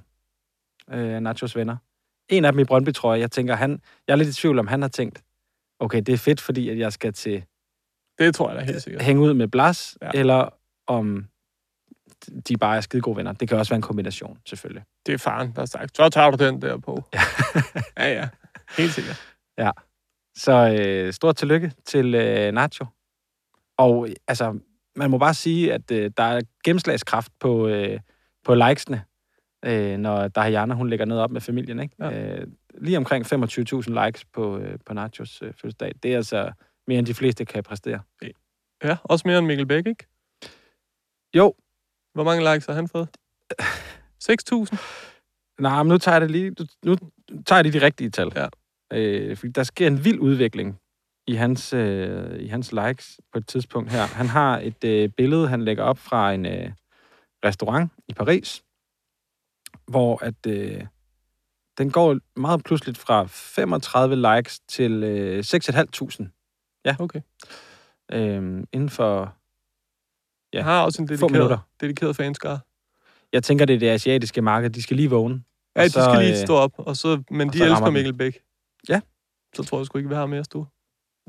[0.93, 1.77] Øh, Nachos venner.
[2.29, 3.21] En af dem i Brøndby, tror jeg.
[3.21, 5.23] Jeg tænker, han, jeg er lidt i tvivl om, han har tænkt,
[5.79, 7.45] okay, det er fedt, fordi at jeg skal til
[8.19, 9.03] Det tror jeg da helt sikkert.
[9.03, 10.11] hænge ud med Blas, ja.
[10.15, 10.49] eller
[10.87, 11.27] om
[12.49, 13.33] de bare er skide gode venner.
[13.33, 14.83] Det kan også være en kombination, selvfølgelig.
[15.07, 17.05] Det er faren, der har sagt, så tager du den der på.
[17.99, 18.29] ja, ja.
[18.79, 19.37] Helt sikkert.
[19.59, 19.71] Ja.
[20.37, 22.87] Så øh, stort tillykke til øh, Nacho.
[23.79, 24.59] Og altså,
[24.97, 28.01] man må bare sige, at øh, der er gennemslagskraft på, øh,
[28.45, 29.05] på likesene,
[29.65, 31.81] øh, når Diana, hun lægger noget op med familien.
[31.81, 31.95] Ikke?
[31.99, 32.39] Ja.
[32.39, 32.47] Øh,
[32.81, 35.93] lige omkring 25.000 likes på, øh, på Nachos øh, fødselsdag.
[36.03, 36.53] Det er altså
[36.87, 38.01] mere, end de fleste kan præstere.
[38.85, 40.07] Ja, også mere end Mikkel Bæk, ikke?
[41.37, 41.55] Jo.
[42.19, 43.09] Hvor mange likes har han fået?
[44.25, 44.77] 6.000?
[45.61, 46.55] Nej, men nu tager jeg det lige,
[46.85, 46.97] nu
[47.47, 48.33] tager jeg lige de rigtige tal.
[48.37, 48.47] Ja.
[48.93, 50.79] Øh, fordi der sker en vild udvikling
[51.27, 54.07] i hans, øh, i hans likes på et tidspunkt her.
[54.07, 56.73] Han har et øh, billede, han lægger op fra en øh,
[57.45, 58.63] restaurant i Paris,
[59.87, 60.85] hvor at øh,
[61.79, 66.83] den går meget pludseligt fra 35 likes til øh, 6.500.
[66.85, 66.97] Ja.
[66.99, 67.21] Okay.
[68.13, 69.39] Øhm, inden for
[70.53, 72.59] Jeg har også en dedikeret, dedikeret fanskare.
[73.33, 74.71] Jeg tænker, det er det asiatiske marked.
[74.71, 75.43] De skal lige vågne.
[75.77, 77.91] Ja, de skal lige øh, stå op, og så, men og de så elsker.
[77.91, 78.39] Mikkel Bæk.
[78.89, 79.01] Ja.
[79.55, 80.67] Så tror jeg sgu ikke, vi har mere stue.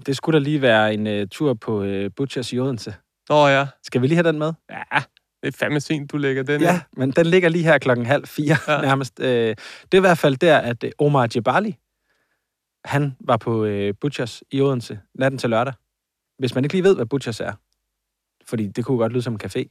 [0.06, 2.96] Det skulle da lige være en uh, tur på uh, Butchers i Odense.
[3.30, 3.68] Nå ja.
[3.84, 4.54] Skal vi lige have den med?
[4.70, 5.00] Ja,
[5.44, 8.28] det er fandme sent, du lægger den Ja, men den ligger lige her klokken halv
[8.28, 8.74] fire Ja.
[8.74, 8.82] ja.
[8.88, 9.20] nærmest.
[9.20, 9.58] Uh, det
[9.94, 11.76] er i hvert fald der, at uh, Omar Jebali,
[12.86, 15.74] han var på uh, Butchers i Odense natten til lørdag.
[16.40, 17.54] Hvis man ikke lige ved, hvad Butchers er.
[18.50, 19.64] Fordi det kunne godt lyde som en café.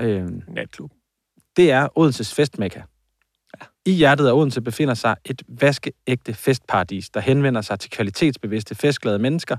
[0.00, 0.90] Uh, Natklub.
[1.56, 2.80] Det er Odenses festmekka.
[3.86, 9.18] I hjertet af Odense befinder sig et vaskeægte festparadis, der henvender sig til kvalitetsbevidste, festglade
[9.18, 9.56] mennesker.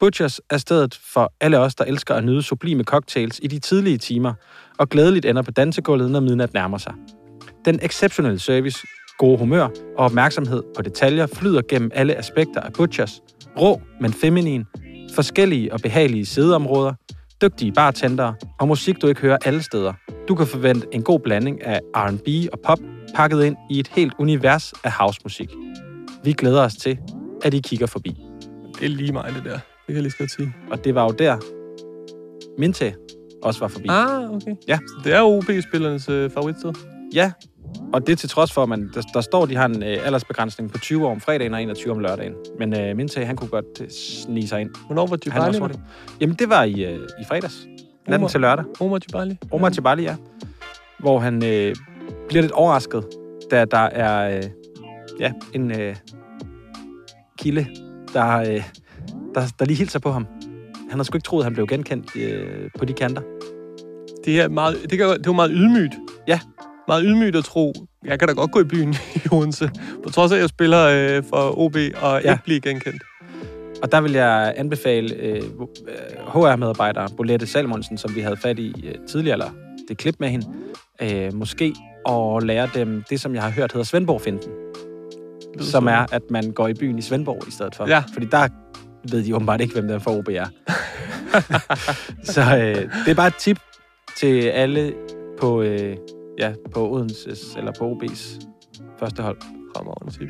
[0.00, 3.98] Butchers er stedet for alle os, der elsker at nyde sublime cocktails i de tidlige
[3.98, 4.34] timer,
[4.78, 6.94] og glædeligt ender på dansegulvet, når midnat nærmer sig.
[7.64, 8.78] Den exceptionelle service,
[9.18, 9.64] gode humør
[9.96, 13.22] og opmærksomhed på detaljer flyder gennem alle aspekter af Butchers.
[13.60, 14.64] Rå, men feminin,
[15.14, 16.94] forskellige og behagelige sædeområder,
[17.44, 19.92] dygtige bartendere og musik, du ikke hører alle steder.
[20.28, 22.78] Du kan forvente en god blanding af R&B og pop,
[23.14, 25.50] pakket ind i et helt univers af housemusik.
[26.24, 26.98] Vi glæder os til,
[27.44, 28.16] at I kigger forbi.
[28.80, 29.52] Det er lige mig, det der.
[29.52, 30.54] Det kan jeg lige godt sige.
[30.70, 31.36] Og det var jo der,
[32.58, 32.94] Minte
[33.42, 33.86] også var forbi.
[33.88, 34.54] Ah, okay.
[34.68, 34.78] Ja.
[34.86, 36.93] Så det er OB-spillernes øh, favoritsted.
[37.14, 37.32] Ja,
[37.92, 40.72] og det til trods for, at man, der, der står, de har en øh, aldersbegrænsning
[40.72, 42.34] på 20 år om fredagen og 21 om lørdagen.
[42.58, 44.70] Men øh, Minte, han kunne godt øh, snige sig ind.
[44.86, 45.80] Hvornår var Han var Djibali hurtig.
[46.20, 47.66] Jamen, det var i, øh, i fredags.
[48.08, 48.64] Natten Omar- til lørdag.
[48.80, 49.38] Omar Djibali.
[49.50, 50.16] Omar Djibali, ja.
[50.98, 51.74] Hvor han øh,
[52.28, 53.04] bliver lidt overrasket,
[53.50, 54.42] da der er øh,
[55.20, 55.96] ja, en øh,
[57.38, 57.66] kilde,
[58.12, 58.62] der, øh,
[59.34, 60.26] der, der lige hilser på ham.
[60.90, 63.22] Han har sgu ikke troet, at han blev genkendt øh, på de kanter.
[64.24, 65.94] Det er meget, det, kan, det var meget ydmygt.
[66.28, 66.40] Ja.
[66.88, 67.72] Meget ydmygt at tro,
[68.04, 69.70] jeg kan da godt gå i byen i Odense.
[70.04, 72.30] På trods af, at jeg spiller øh, for OB og Ja.
[72.32, 73.02] ikke blive genkendt.
[73.82, 75.42] Og der vil jeg anbefale øh,
[76.32, 79.50] HR-medarbejder Bolette Salmonsen, som vi havde fat i øh, tidligere, eller
[79.88, 80.46] det klip med hende,
[81.02, 81.74] øh, måske
[82.08, 84.48] at lære dem det, som jeg har hørt hedder Svendborg-finden.
[85.60, 87.88] Som- er, at man går i byen i Svendborg i stedet for.
[87.88, 88.02] Ja.
[88.12, 88.48] Fordi der
[89.10, 90.46] ved de åbenbart ikke, hvem der for OB er.
[92.32, 92.74] Så øh,
[93.04, 93.58] det er bare et tip
[94.20, 94.92] til alle
[95.40, 95.96] på, øh,
[96.38, 98.46] ja, på Odenses eller på OB's
[98.98, 99.38] første hold.
[99.76, 100.28] Fremragende tip.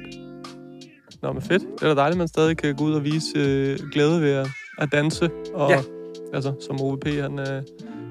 [1.22, 1.62] Nå, men fedt.
[1.62, 4.30] Det er da dejligt, at man stadig kan gå ud og vise øh, glæde ved
[4.32, 4.48] at,
[4.78, 5.30] at danse.
[5.54, 5.82] Og, Ja.
[6.34, 7.62] Altså, som OVP, han, øh,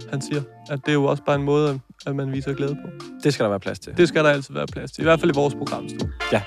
[0.09, 3.05] han siger, at det er jo også bare en måde, at man viser glæde på.
[3.23, 3.97] Det skal der være plads til.
[3.97, 5.01] Det skal der altid være plads til.
[5.01, 6.09] I hvert fald i vores programstue.
[6.31, 6.41] Ja.